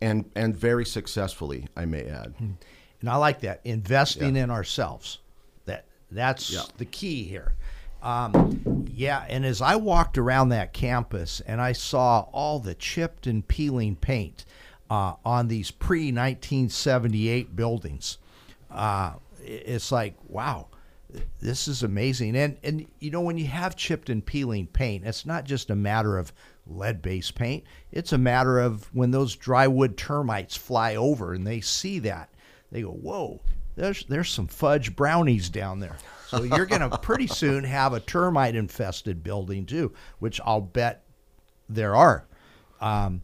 [0.00, 2.34] and and very successfully, I may add.
[2.38, 5.18] and I like that investing in ourselves.
[5.64, 6.62] That that's Yeah.
[6.76, 7.54] the key here.
[8.02, 13.26] Um, yeah, and as I walked around that campus and I saw all the chipped
[13.28, 14.44] and peeling paint
[14.92, 18.18] uh, on these pre 1978 buildings,
[18.70, 20.68] uh, it's like wow,
[21.40, 22.36] this is amazing.
[22.36, 25.74] And and you know when you have chipped and peeling paint, it's not just a
[25.74, 26.30] matter of
[26.66, 27.64] lead-based paint.
[27.90, 32.28] It's a matter of when those drywood termites fly over and they see that,
[32.70, 33.40] they go, "Whoa,
[33.76, 38.00] there's there's some fudge brownies down there." So you're going to pretty soon have a
[38.00, 41.02] termite infested building too, which I'll bet
[41.70, 42.26] there are.
[42.78, 43.22] Um,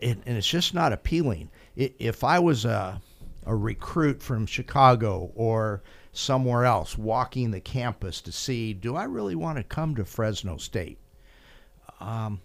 [0.00, 1.50] and, and it's just not appealing.
[1.78, 3.00] I- If I was a,
[3.46, 5.82] a recruit from Chicago or
[6.12, 10.56] somewhere else walking the campus to see, do I really want to come to Fresno
[10.56, 10.98] State?
[12.00, 12.40] Um,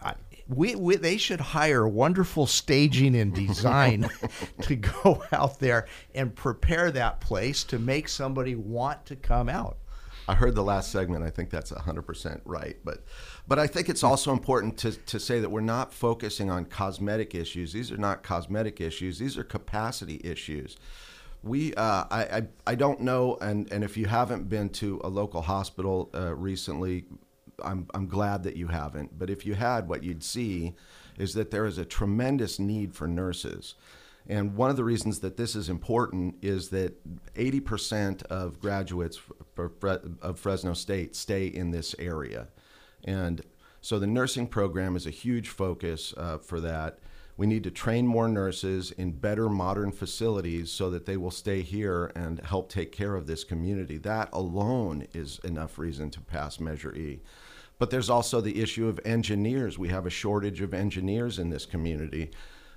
[0.00, 0.14] I,
[0.48, 4.08] we, we, they should hire wonderful staging and design
[4.62, 9.76] to go out there and prepare that place to make somebody want to come out.
[10.28, 11.24] I heard the last segment.
[11.24, 12.76] I think that's 100% right.
[12.84, 13.04] But,
[13.48, 17.34] but I think it's also important to, to say that we're not focusing on cosmetic
[17.34, 17.72] issues.
[17.72, 20.76] These are not cosmetic issues, these are capacity issues.
[21.42, 25.08] We, uh, I, I, I don't know, and, and if you haven't been to a
[25.08, 27.04] local hospital uh, recently,
[27.64, 29.18] I'm, I'm glad that you haven't.
[29.18, 30.74] But if you had, what you'd see
[31.18, 33.74] is that there is a tremendous need for nurses.
[34.28, 36.94] And one of the reasons that this is important is that
[37.34, 39.20] 80% of graduates
[39.56, 42.48] of Fresno State stay in this area.
[43.04, 43.42] And
[43.80, 46.98] so the nursing program is a huge focus uh, for that.
[47.36, 51.62] We need to train more nurses in better modern facilities so that they will stay
[51.62, 53.98] here and help take care of this community.
[53.98, 57.22] That alone is enough reason to pass Measure E.
[57.78, 59.78] But there's also the issue of engineers.
[59.78, 62.30] We have a shortage of engineers in this community.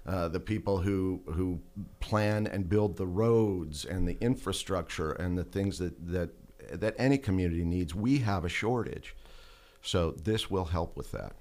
[0.05, 1.59] Uh, the people who who
[1.99, 6.29] plan and build the roads and the infrastructure and the things that that
[6.71, 9.15] that any community needs, we have a shortage.
[9.81, 11.33] So this will help with that.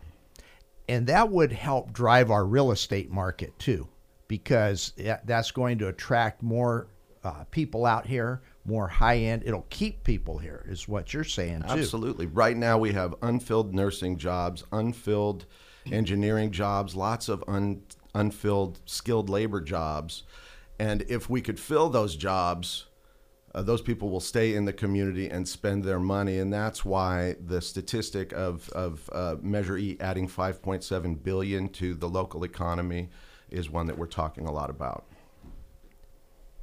[0.88, 3.88] And that would help drive our real estate market too,
[4.28, 4.92] because
[5.24, 6.88] that's going to attract more
[7.22, 9.44] uh, people out here, more high end.
[9.46, 11.68] It'll keep people here, is what you're saying too.
[11.68, 12.26] Absolutely.
[12.26, 15.46] Right now, we have unfilled nursing jobs, unfilled
[15.90, 17.82] engineering jobs, lots of un,
[18.14, 20.24] unfilled skilled labor jobs.
[20.78, 22.86] And if we could fill those jobs,
[23.54, 26.38] uh, those people will stay in the community and spend their money.
[26.38, 32.08] And that's why the statistic of, of uh, Measure E adding 5.7 billion to the
[32.08, 33.10] local economy
[33.50, 35.06] is one that we're talking a lot about.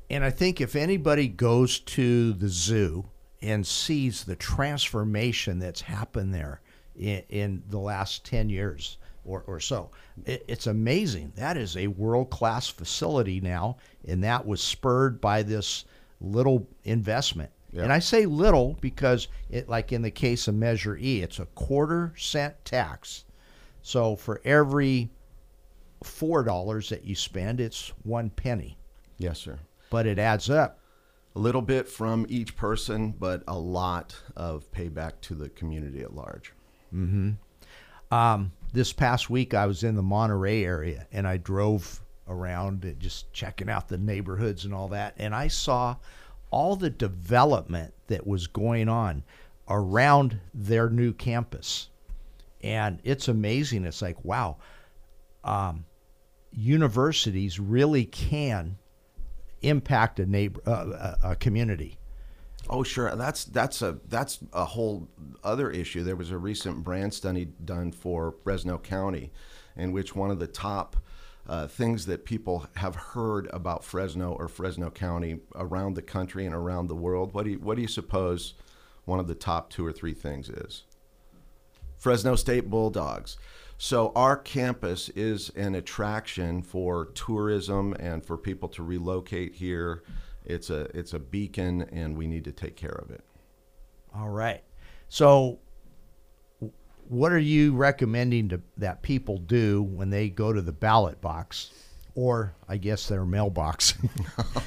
[0.10, 3.06] And I think if anybody goes to the zoo
[3.42, 6.60] and sees the transformation that's happened there
[6.98, 9.92] in, in the last 10 years or, or so,
[10.26, 11.32] it, it's amazing.
[11.38, 15.86] That is a world class facility now, and that was spurred by this
[16.22, 17.52] little investment.
[17.74, 17.84] Yeah.
[17.84, 21.46] And I say little because, it, like in the case of Measure E, it's a
[21.48, 23.26] quarter cent tax.
[23.82, 25.10] So for every
[26.04, 28.78] four dollars that you spend, it's one penny.
[29.18, 29.60] Yes, sir
[29.92, 30.80] but it adds up.
[31.36, 36.16] A little bit from each person, but a lot of payback to the community at
[36.16, 36.54] large.
[36.94, 37.32] Mm-hmm.
[38.14, 42.02] Um, this past week, I was in the Monterey area and I drove
[42.32, 45.14] around and just checking out the neighborhoods and all that.
[45.18, 45.98] And I saw
[46.50, 49.24] all the development that was going on
[49.70, 51.90] around their new campus.
[52.64, 53.86] And it's amazing.
[53.86, 54.58] It's like, wow,
[55.44, 55.86] um,
[56.52, 58.78] universities really can
[59.62, 61.98] impact a neighbor, uh, a, community.
[62.70, 63.16] Oh, sure.
[63.16, 65.08] That's that's a that's a whole
[65.44, 66.04] other issue.
[66.04, 69.32] There was a recent brand study done for Fresno County,
[69.76, 70.96] in which one of the top
[71.48, 76.56] uh, things that people have heard about Fresno or Fresno County around the country and
[76.56, 77.34] around the world.
[77.34, 78.54] What do you, what do you suppose
[79.06, 80.84] one of the top two or three things is?
[81.98, 83.38] Fresno State Bulldogs.
[83.78, 90.04] So our campus is an attraction for tourism and for people to relocate here.
[90.46, 93.24] It's a it's a beacon, and we need to take care of it.
[94.14, 94.64] All right.
[95.08, 95.60] So,
[97.08, 101.72] what are you recommending to, that people do when they go to the ballot box,
[102.16, 103.94] or I guess their mailbox,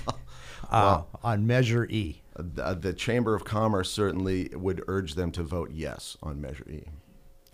[0.70, 2.22] uh, on Measure E?
[2.37, 6.85] The, the Chamber of Commerce certainly would urge them to vote yes on Measure E.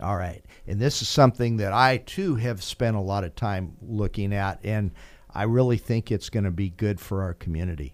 [0.01, 0.43] All right.
[0.65, 4.59] And this is something that I too have spent a lot of time looking at,
[4.63, 4.91] and
[5.33, 7.93] I really think it's going to be good for our community.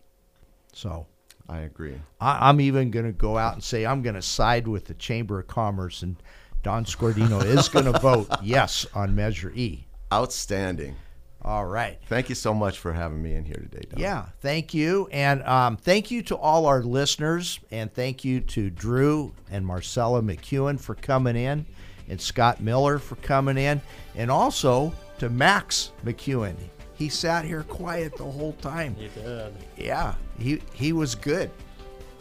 [0.71, 1.07] So
[1.49, 1.99] I agree.
[2.19, 4.93] I, am even going to go out and say I'm going to side with the
[4.93, 6.15] Chamber of Commerce, and
[6.63, 9.85] Don Scordino is going to vote yes on Measure E.
[10.11, 10.95] Outstanding.
[11.41, 11.99] All right.
[12.07, 13.99] Thank you so much for having me in here today, Don.
[13.99, 15.07] Yeah, thank you.
[15.11, 17.59] And um, thank you to all our listeners.
[17.71, 21.65] And thank you to Drew and Marsela McEwen for coming in
[22.09, 23.81] and Scott Miller for coming in,
[24.15, 26.55] and also to Max McEwen.
[26.95, 28.95] He sat here quiet the whole time.
[28.95, 29.53] He did.
[29.77, 31.51] Yeah, he he was good.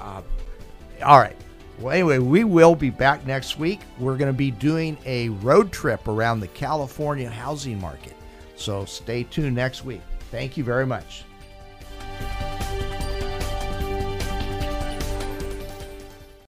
[0.00, 0.22] Uh,
[1.02, 1.36] all right.
[1.78, 3.80] Well, anyway, we will be back next week.
[3.98, 8.14] We're going to be doing a road trip around the California housing market.
[8.56, 10.00] So stay tuned next week.
[10.30, 11.24] Thank you very much.